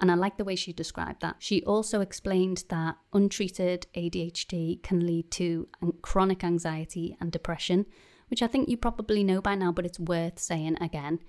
And 0.00 0.10
I 0.10 0.14
like 0.14 0.36
the 0.36 0.44
way 0.44 0.56
she 0.56 0.72
described 0.72 1.22
that. 1.22 1.36
She 1.38 1.62
also 1.64 2.00
explained 2.00 2.64
that 2.68 2.96
untreated 3.12 3.86
ADHD 3.94 4.82
can 4.82 5.06
lead 5.06 5.30
to 5.32 5.68
chronic 6.02 6.44
anxiety 6.44 7.16
and 7.20 7.30
depression, 7.32 7.86
which 8.28 8.42
I 8.42 8.46
think 8.46 8.68
you 8.68 8.76
probably 8.76 9.24
know 9.24 9.40
by 9.40 9.54
now, 9.54 9.72
but 9.72 9.86
it's 9.86 10.00
worth 10.00 10.38
saying 10.38 10.76
again. 10.80 11.20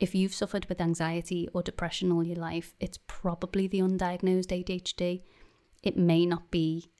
If 0.00 0.14
you've 0.14 0.34
suffered 0.34 0.66
with 0.66 0.80
anxiety 0.80 1.48
or 1.52 1.62
depression 1.62 2.10
all 2.10 2.24
your 2.24 2.36
life, 2.36 2.74
it's 2.80 2.98
probably 3.06 3.66
the 3.66 3.78
undiagnosed 3.78 4.48
ADHD. 4.48 5.22
It 5.82 5.96
may 5.96 6.26
not 6.26 6.50
be 6.50 6.90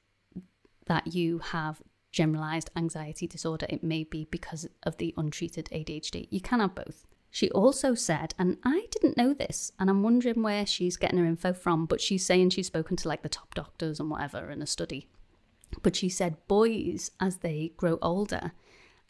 that 0.87 1.13
you 1.13 1.39
have 1.39 1.81
generalized 2.15 2.71
anxiety 2.77 3.27
disorder, 3.27 3.67
it 3.69 3.83
may 3.83 4.05
be 4.05 4.25
because 4.31 4.67
of 4.83 4.95
the 4.97 5.13
untreated 5.17 5.67
ADHD. 5.71 6.27
You 6.31 6.39
can 6.39 6.61
have 6.61 6.73
both. 6.73 7.05
She 7.29 7.51
also 7.51 7.93
said, 7.93 8.33
and 8.39 8.57
I 8.63 8.87
didn't 8.89 9.17
know 9.17 9.33
this, 9.33 9.73
and 9.77 9.89
I'm 9.89 10.01
wondering 10.01 10.41
where 10.41 10.65
she's 10.65 10.95
getting 10.95 11.19
her 11.19 11.25
info 11.25 11.51
from, 11.51 11.85
but 11.85 11.99
she's 11.99 12.25
saying 12.25 12.51
she's 12.51 12.67
spoken 12.67 12.95
to 12.95 13.09
like 13.09 13.21
the 13.21 13.29
top 13.29 13.53
doctors 13.53 13.99
and 13.99 14.09
whatever 14.09 14.49
in 14.49 14.61
a 14.61 14.65
study. 14.65 15.09
But 15.83 15.97
she 15.97 16.07
said 16.07 16.37
boys, 16.47 17.11
as 17.19 17.39
they 17.39 17.73
grow 17.75 17.99
older, 18.01 18.53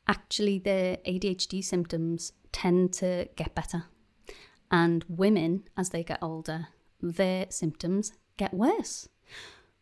actually 0.08 0.58
their 0.58 0.98
ADHD 1.08 1.64
symptoms 1.64 2.34
tend 2.52 2.92
to 2.94 3.30
get 3.36 3.54
better. 3.54 3.84
And 4.72 5.06
women, 5.08 5.66
as 5.78 5.92
they 5.92 6.04
get 6.04 6.24
older, 6.24 6.70
their 7.00 7.46
symptoms 7.52 8.14
get 8.38 8.52
worse 8.52 9.08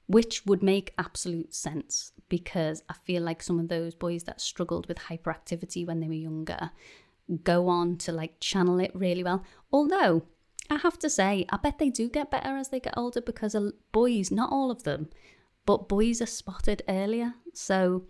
which 0.07 0.45
would 0.45 0.61
make 0.61 0.93
absolute 0.97 1.53
sense 1.53 2.11
because 2.29 2.83
I 2.89 2.93
feel 2.93 3.23
like 3.23 3.41
some 3.41 3.59
of 3.59 3.69
those 3.69 3.95
boys 3.95 4.23
that 4.23 4.41
struggled 4.41 4.87
with 4.87 4.97
hyperactivity 4.97 5.85
when 5.85 5.99
they 5.99 6.07
were 6.07 6.13
younger 6.13 6.71
go 7.43 7.67
on 7.67 7.97
to 7.97 8.11
like 8.11 8.39
channel 8.39 8.79
it 8.79 8.91
really 8.93 9.23
well. 9.23 9.43
Although 9.71 10.23
I 10.69 10.77
have 10.77 10.99
to 10.99 11.09
say, 11.09 11.45
I 11.49 11.57
bet 11.57 11.77
they 11.77 11.89
do 11.89 12.09
get 12.09 12.31
better 12.31 12.57
as 12.57 12.69
they 12.69 12.79
get 12.79 12.97
older 12.97 13.21
because 13.21 13.55
boys, 13.91 14.31
not 14.31 14.51
all 14.51 14.71
of 14.71 14.83
them, 14.83 15.09
but 15.65 15.89
boys 15.89 16.21
are 16.21 16.27
spotted 16.27 16.83
earlier. 16.87 17.35
So 17.53 18.03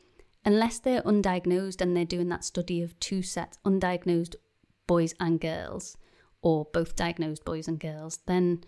unless 0.45 0.79
they're 0.79 1.01
undiagnosed 1.03 1.81
and 1.81 1.95
they're 1.95 2.05
doing 2.05 2.29
that 2.29 2.43
study 2.43 2.81
of 2.81 2.99
two 2.99 3.21
sets, 3.21 3.57
undiagnosed 3.65 4.35
boys 4.87 5.13
and 5.19 5.39
girls, 5.39 5.97
or 6.41 6.65
both 6.73 6.95
diagnosed 6.95 7.45
boys 7.45 7.67
and 7.67 7.79
girls, 7.79 8.19
then 8.25 8.63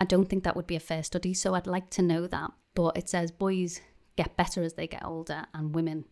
I 0.00 0.04
don't 0.04 0.28
think 0.28 0.44
that 0.44 0.56
would 0.56 0.66
be 0.66 0.76
a 0.76 0.80
fair 0.80 1.02
study, 1.02 1.34
so 1.34 1.54
I'd 1.54 1.66
like 1.66 1.90
to 1.90 2.02
know 2.02 2.26
that. 2.26 2.50
But 2.74 2.96
it 2.96 3.08
says 3.08 3.30
boys 3.30 3.80
get 4.16 4.36
better 4.36 4.62
as 4.62 4.74
they 4.74 4.86
get 4.86 5.04
older 5.04 5.46
and 5.54 5.74
women 5.74 6.04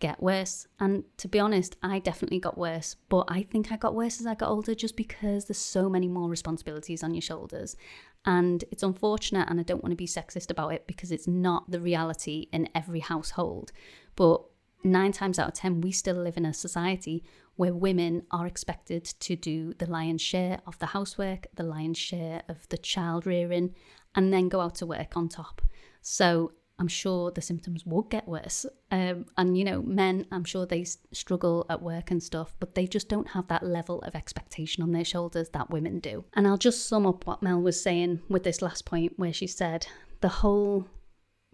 get 0.00 0.22
worse. 0.22 0.66
And 0.78 1.04
to 1.16 1.28
be 1.28 1.40
honest, 1.40 1.76
I 1.82 1.98
definitely 1.98 2.38
got 2.38 2.58
worse, 2.58 2.96
but 3.08 3.24
I 3.28 3.42
think 3.42 3.72
I 3.72 3.76
got 3.76 3.94
worse 3.94 4.20
as 4.20 4.26
I 4.26 4.34
got 4.34 4.50
older 4.50 4.74
just 4.74 4.96
because 4.96 5.46
there's 5.46 5.58
so 5.58 5.88
many 5.88 6.08
more 6.08 6.28
responsibilities 6.28 7.02
on 7.02 7.14
your 7.14 7.22
shoulders. 7.22 7.76
And 8.24 8.64
it's 8.70 8.82
unfortunate, 8.82 9.48
and 9.48 9.58
I 9.58 9.62
don't 9.62 9.82
want 9.82 9.92
to 9.92 9.96
be 9.96 10.06
sexist 10.06 10.50
about 10.50 10.72
it 10.72 10.86
because 10.86 11.10
it's 11.10 11.26
not 11.26 11.70
the 11.70 11.80
reality 11.80 12.46
in 12.52 12.68
every 12.74 13.00
household. 13.00 13.72
But 14.16 14.42
nine 14.84 15.12
times 15.12 15.38
out 15.38 15.48
of 15.48 15.54
10, 15.54 15.80
we 15.80 15.92
still 15.92 16.16
live 16.16 16.36
in 16.36 16.44
a 16.44 16.54
society 16.54 17.24
where 17.58 17.74
women 17.74 18.22
are 18.30 18.46
expected 18.46 19.04
to 19.04 19.34
do 19.34 19.74
the 19.74 19.90
lion's 19.90 20.22
share 20.22 20.60
of 20.64 20.78
the 20.78 20.86
housework, 20.86 21.48
the 21.56 21.64
lion's 21.64 21.98
share 21.98 22.40
of 22.48 22.68
the 22.68 22.78
child 22.78 23.26
rearing, 23.26 23.74
and 24.14 24.32
then 24.32 24.48
go 24.48 24.60
out 24.60 24.76
to 24.76 24.86
work 24.86 25.16
on 25.16 25.28
top. 25.28 25.60
So 26.00 26.52
I'm 26.78 26.86
sure 26.86 27.32
the 27.32 27.42
symptoms 27.42 27.84
would 27.84 28.10
get 28.10 28.28
worse. 28.28 28.64
Um, 28.92 29.26
and, 29.36 29.58
you 29.58 29.64
know, 29.64 29.82
men, 29.82 30.26
I'm 30.30 30.44
sure 30.44 30.66
they 30.66 30.84
struggle 30.84 31.66
at 31.68 31.82
work 31.82 32.12
and 32.12 32.22
stuff, 32.22 32.54
but 32.60 32.76
they 32.76 32.86
just 32.86 33.08
don't 33.08 33.30
have 33.30 33.48
that 33.48 33.64
level 33.64 34.02
of 34.02 34.14
expectation 34.14 34.84
on 34.84 34.92
their 34.92 35.04
shoulders 35.04 35.48
that 35.48 35.68
women 35.68 35.98
do. 35.98 36.24
And 36.34 36.46
I'll 36.46 36.58
just 36.58 36.86
sum 36.86 37.06
up 37.06 37.26
what 37.26 37.42
Mel 37.42 37.60
was 37.60 37.82
saying 37.82 38.20
with 38.28 38.44
this 38.44 38.62
last 38.62 38.84
point, 38.84 39.14
where 39.16 39.32
she 39.32 39.48
said 39.48 39.88
the 40.20 40.28
whole 40.28 40.86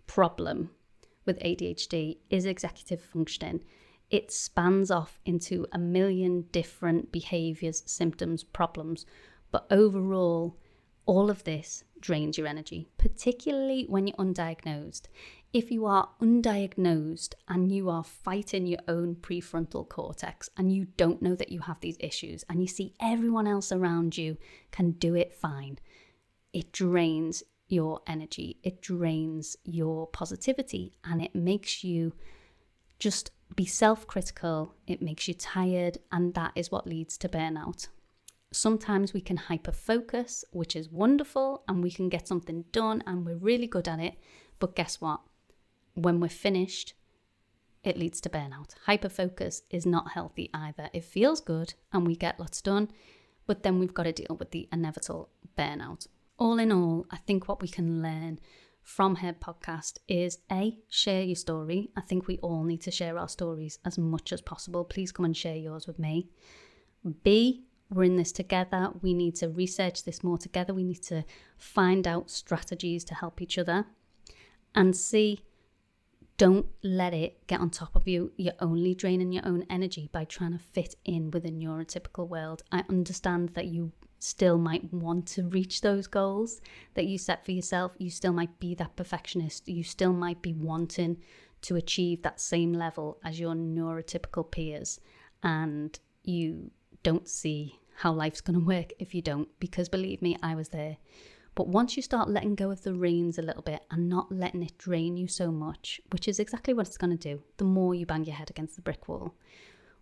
problem 0.06 0.68
with 1.24 1.40
ADHD 1.40 2.18
is 2.28 2.44
executive 2.44 3.00
functioning. 3.00 3.64
It 4.10 4.30
spans 4.30 4.90
off 4.90 5.18
into 5.24 5.66
a 5.72 5.78
million 5.78 6.42
different 6.52 7.10
behaviors, 7.10 7.82
symptoms, 7.86 8.44
problems, 8.44 9.06
but 9.50 9.66
overall, 9.70 10.58
all 11.06 11.30
of 11.30 11.44
this 11.44 11.84
drains 12.00 12.36
your 12.36 12.46
energy, 12.46 12.88
particularly 12.98 13.86
when 13.88 14.06
you're 14.06 14.16
undiagnosed. 14.16 15.02
If 15.52 15.70
you 15.70 15.86
are 15.86 16.10
undiagnosed 16.20 17.34
and 17.48 17.70
you 17.70 17.88
are 17.88 18.04
fighting 18.04 18.66
your 18.66 18.80
own 18.88 19.14
prefrontal 19.16 19.88
cortex 19.88 20.50
and 20.56 20.72
you 20.72 20.86
don't 20.96 21.22
know 21.22 21.34
that 21.36 21.52
you 21.52 21.60
have 21.60 21.80
these 21.80 21.96
issues 22.00 22.44
and 22.48 22.60
you 22.60 22.66
see 22.66 22.94
everyone 23.00 23.46
else 23.46 23.70
around 23.70 24.18
you 24.18 24.36
can 24.72 24.92
do 24.92 25.14
it 25.14 25.32
fine, 25.32 25.78
it 26.52 26.72
drains 26.72 27.42
your 27.68 28.00
energy, 28.06 28.58
it 28.62 28.82
drains 28.82 29.56
your 29.64 30.06
positivity, 30.08 30.96
and 31.04 31.22
it 31.22 31.34
makes 31.34 31.82
you 31.84 32.12
just 33.04 33.32
be 33.54 33.66
self 33.66 34.06
critical, 34.06 34.74
it 34.86 35.02
makes 35.02 35.28
you 35.28 35.34
tired, 35.34 35.98
and 36.10 36.32
that 36.32 36.52
is 36.54 36.72
what 36.72 36.86
leads 36.86 37.18
to 37.18 37.28
burnout. 37.28 37.88
Sometimes 38.50 39.12
we 39.12 39.20
can 39.20 39.36
hyper 39.36 39.72
focus, 39.72 40.42
which 40.52 40.74
is 40.74 40.88
wonderful, 40.88 41.64
and 41.68 41.82
we 41.82 41.90
can 41.90 42.08
get 42.08 42.26
something 42.26 42.64
done, 42.72 43.02
and 43.06 43.26
we're 43.26 43.36
really 43.36 43.66
good 43.66 43.88
at 43.88 44.00
it. 44.00 44.14
But 44.58 44.74
guess 44.74 45.02
what? 45.02 45.20
When 45.92 46.18
we're 46.18 46.28
finished, 46.46 46.94
it 47.82 47.98
leads 47.98 48.22
to 48.22 48.30
burnout. 48.30 48.70
Hyper 48.86 49.10
focus 49.10 49.62
is 49.68 49.84
not 49.84 50.12
healthy 50.12 50.48
either. 50.54 50.88
It 50.94 51.04
feels 51.04 51.42
good 51.42 51.74
and 51.92 52.06
we 52.06 52.16
get 52.16 52.40
lots 52.40 52.62
done, 52.62 52.88
but 53.46 53.62
then 53.62 53.78
we've 53.78 53.92
got 53.92 54.04
to 54.04 54.12
deal 54.12 54.36
with 54.38 54.50
the 54.52 54.66
inevitable 54.72 55.28
burnout 55.58 56.06
all 56.38 56.58
in 56.58 56.72
all, 56.72 57.06
I 57.10 57.16
think 57.18 57.48
what 57.48 57.62
we 57.62 57.68
can 57.68 58.02
learn 58.02 58.40
from 58.84 59.16
her 59.16 59.32
podcast 59.32 59.94
is 60.06 60.38
A, 60.52 60.78
share 60.90 61.22
your 61.22 61.36
story. 61.36 61.90
I 61.96 62.02
think 62.02 62.26
we 62.26 62.38
all 62.38 62.62
need 62.64 62.82
to 62.82 62.90
share 62.90 63.18
our 63.18 63.28
stories 63.28 63.78
as 63.84 63.96
much 63.96 64.30
as 64.32 64.42
possible. 64.42 64.84
Please 64.84 65.10
come 65.10 65.24
and 65.24 65.36
share 65.36 65.56
yours 65.56 65.86
with 65.86 65.98
me. 65.98 66.28
B, 67.22 67.64
we're 67.90 68.04
in 68.04 68.16
this 68.16 68.30
together. 68.30 68.90
We 69.00 69.14
need 69.14 69.36
to 69.36 69.48
research 69.48 70.04
this 70.04 70.22
more 70.22 70.36
together. 70.36 70.74
We 70.74 70.84
need 70.84 71.02
to 71.04 71.24
find 71.56 72.06
out 72.06 72.30
strategies 72.30 73.04
to 73.04 73.14
help 73.14 73.40
each 73.40 73.56
other. 73.56 73.86
And 74.74 74.94
C, 74.94 75.44
don't 76.36 76.66
let 76.82 77.14
it 77.14 77.46
get 77.46 77.60
on 77.60 77.70
top 77.70 77.96
of 77.96 78.06
you. 78.06 78.32
You're 78.36 78.52
only 78.60 78.94
draining 78.94 79.32
your 79.32 79.46
own 79.46 79.64
energy 79.70 80.10
by 80.12 80.24
trying 80.24 80.52
to 80.52 80.58
fit 80.58 80.96
in 81.06 81.30
with 81.30 81.46
a 81.46 81.50
neurotypical 81.50 82.28
world. 82.28 82.62
I 82.70 82.84
understand 82.90 83.50
that 83.54 83.66
you 83.66 83.92
still 84.24 84.56
might 84.58 84.92
want 84.92 85.26
to 85.26 85.42
reach 85.48 85.82
those 85.82 86.06
goals 86.06 86.60
that 86.94 87.06
you 87.06 87.18
set 87.18 87.44
for 87.44 87.52
yourself. 87.52 87.92
You 87.98 88.10
still 88.10 88.32
might 88.32 88.58
be 88.58 88.74
that 88.76 88.96
perfectionist. 88.96 89.68
You 89.68 89.84
still 89.84 90.12
might 90.12 90.40
be 90.40 90.54
wanting 90.54 91.18
to 91.62 91.76
achieve 91.76 92.22
that 92.22 92.40
same 92.40 92.72
level 92.72 93.18
as 93.24 93.38
your 93.38 93.54
neurotypical 93.54 94.50
peers. 94.50 94.98
And 95.42 95.98
you 96.22 96.70
don't 97.02 97.28
see 97.28 97.78
how 97.96 98.12
life's 98.12 98.40
going 98.40 98.58
to 98.58 98.64
work 98.64 98.92
if 98.98 99.14
you 99.14 99.22
don't, 99.22 99.48
because 99.60 99.88
believe 99.88 100.22
me, 100.22 100.36
I 100.42 100.54
was 100.54 100.70
there. 100.70 100.96
But 101.54 101.68
once 101.68 101.96
you 101.96 102.02
start 102.02 102.28
letting 102.28 102.56
go 102.56 102.70
of 102.70 102.82
the 102.82 102.94
reins 102.94 103.38
a 103.38 103.42
little 103.42 103.62
bit 103.62 103.84
and 103.90 104.08
not 104.08 104.32
letting 104.32 104.62
it 104.62 104.76
drain 104.78 105.16
you 105.16 105.28
so 105.28 105.52
much, 105.52 106.00
which 106.10 106.26
is 106.26 106.40
exactly 106.40 106.74
what 106.74 106.88
it's 106.88 106.96
going 106.96 107.16
to 107.16 107.28
do, 107.36 107.42
the 107.58 107.64
more 107.64 107.94
you 107.94 108.06
bang 108.06 108.24
your 108.24 108.34
head 108.34 108.50
against 108.50 108.74
the 108.74 108.82
brick 108.82 109.06
wall, 109.06 109.34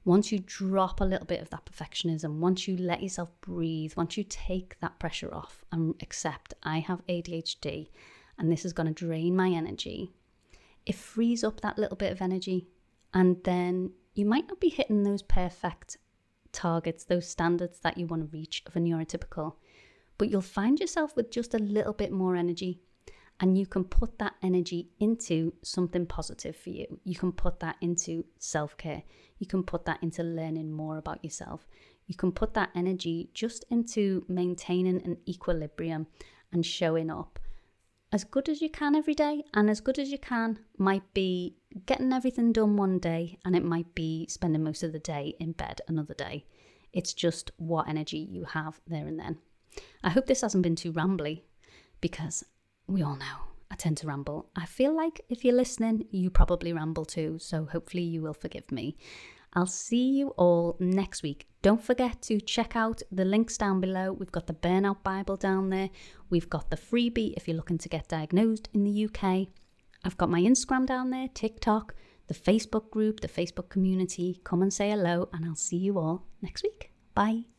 once 0.04 0.32
you 0.32 0.38
drop 0.40 1.00
a 1.00 1.04
little 1.04 1.26
bit 1.26 1.40
of 1.40 1.50
that 1.50 1.64
perfectionism, 1.64 2.38
once 2.38 2.66
you 2.66 2.76
let 2.76 3.02
yourself 3.02 3.30
breathe, 3.40 3.92
once 3.96 4.16
you 4.16 4.24
take 4.28 4.78
that 4.80 4.98
pressure 4.98 5.32
off 5.32 5.64
and 5.70 5.94
accept 6.02 6.54
I 6.62 6.80
have 6.80 7.06
ADHD 7.06 7.88
and 8.38 8.50
this 8.50 8.64
is 8.64 8.72
going 8.72 8.92
to 8.92 9.06
drain 9.06 9.36
my 9.36 9.50
energy, 9.50 10.10
it 10.84 10.96
frees 10.96 11.44
up 11.44 11.60
that 11.60 11.78
little 11.78 11.96
bit 11.96 12.10
of 12.10 12.20
energy. 12.20 12.66
And 13.14 13.36
then 13.44 13.92
you 14.14 14.24
might 14.24 14.48
not 14.48 14.60
be 14.60 14.68
hitting 14.68 15.04
those 15.04 15.22
perfect 15.22 15.98
targets, 16.50 17.04
those 17.04 17.28
standards 17.28 17.78
that 17.80 17.96
you 17.96 18.06
want 18.06 18.22
to 18.22 18.36
reach 18.36 18.62
of 18.66 18.74
a 18.74 18.80
neurotypical, 18.80 19.54
but 20.18 20.30
you'll 20.30 20.40
find 20.40 20.80
yourself 20.80 21.14
with 21.14 21.30
just 21.30 21.54
a 21.54 21.58
little 21.58 21.92
bit 21.92 22.10
more 22.10 22.34
energy 22.34 22.80
and 23.40 23.58
you 23.58 23.66
can 23.66 23.84
put 23.84 24.18
that 24.18 24.34
energy 24.42 24.90
into 25.00 25.52
something 25.62 26.06
positive 26.06 26.56
for 26.56 26.70
you. 26.70 27.00
You 27.04 27.16
can 27.16 27.32
put 27.32 27.60
that 27.60 27.76
into 27.80 28.24
self 28.38 28.76
care. 28.76 29.02
You 29.38 29.46
can 29.46 29.62
put 29.64 29.84
that 29.86 30.02
into 30.02 30.22
learning 30.22 30.72
more 30.72 30.98
about 30.98 31.24
yourself. 31.24 31.66
You 32.06 32.14
can 32.14 32.32
put 32.32 32.54
that 32.54 32.70
energy 32.74 33.30
just 33.34 33.64
into 33.70 34.24
maintaining 34.28 35.02
an 35.02 35.18
equilibrium 35.28 36.06
and 36.52 36.64
showing 36.64 37.10
up 37.10 37.38
as 38.12 38.24
good 38.24 38.48
as 38.48 38.60
you 38.60 38.68
can 38.68 38.94
every 38.94 39.14
day. 39.14 39.42
And 39.54 39.70
as 39.70 39.80
good 39.80 39.98
as 39.98 40.10
you 40.10 40.18
can 40.18 40.58
might 40.76 41.14
be 41.14 41.56
getting 41.86 42.12
everything 42.12 42.52
done 42.52 42.76
one 42.76 42.98
day, 42.98 43.38
and 43.44 43.56
it 43.56 43.64
might 43.64 43.94
be 43.94 44.26
spending 44.28 44.62
most 44.62 44.82
of 44.82 44.92
the 44.92 44.98
day 44.98 45.34
in 45.40 45.52
bed 45.52 45.80
another 45.88 46.14
day. 46.14 46.44
It's 46.92 47.14
just 47.14 47.50
what 47.56 47.88
energy 47.88 48.18
you 48.18 48.44
have 48.44 48.80
there 48.86 49.06
and 49.06 49.18
then. 49.18 49.38
I 50.04 50.10
hope 50.10 50.26
this 50.26 50.42
hasn't 50.42 50.62
been 50.62 50.76
too 50.76 50.92
rambly 50.92 51.42
because 52.02 52.44
we 52.86 53.02
all 53.02 53.16
know 53.16 53.36
I 53.70 53.74
tend 53.74 53.96
to 53.98 54.06
ramble. 54.06 54.50
I 54.54 54.66
feel 54.66 54.94
like 54.94 55.22
if 55.28 55.44
you're 55.44 55.54
listening, 55.54 56.06
you 56.10 56.28
probably 56.28 56.72
ramble 56.72 57.06
too, 57.06 57.38
so 57.38 57.64
hopefully 57.64 58.02
you 58.02 58.22
will 58.22 58.34
forgive 58.34 58.70
me. 58.70 58.96
I'll 59.54 59.66
see 59.66 60.10
you 60.10 60.28
all 60.30 60.76
next 60.78 61.22
week. 61.22 61.46
Don't 61.62 61.82
forget 61.82 62.22
to 62.22 62.40
check 62.40 62.74
out 62.74 63.02
the 63.10 63.24
links 63.24 63.56
down 63.56 63.80
below. 63.80 64.12
We've 64.12 64.32
got 64.32 64.46
the 64.46 64.54
Burnout 64.54 65.02
Bible 65.02 65.36
down 65.36 65.70
there. 65.70 65.90
We've 66.30 66.48
got 66.48 66.70
the 66.70 66.76
freebie 66.76 67.34
if 67.36 67.46
you're 67.46 67.56
looking 67.56 67.78
to 67.78 67.88
get 67.88 68.08
diagnosed 68.08 68.68
in 68.72 68.84
the 68.84 69.04
UK. 69.06 69.48
I've 70.04 70.16
got 70.16 70.30
my 70.30 70.40
Instagram 70.40 70.86
down 70.86 71.10
there, 71.10 71.28
TikTok, 71.28 71.94
the 72.26 72.34
Facebook 72.34 72.90
group, 72.90 73.20
the 73.20 73.28
Facebook 73.28 73.68
community. 73.68 74.40
Come 74.42 74.62
and 74.62 74.72
say 74.72 74.90
hello, 74.90 75.28
and 75.32 75.44
I'll 75.44 75.54
see 75.54 75.76
you 75.76 75.98
all 75.98 76.26
next 76.40 76.62
week. 76.62 76.90
Bye. 77.14 77.51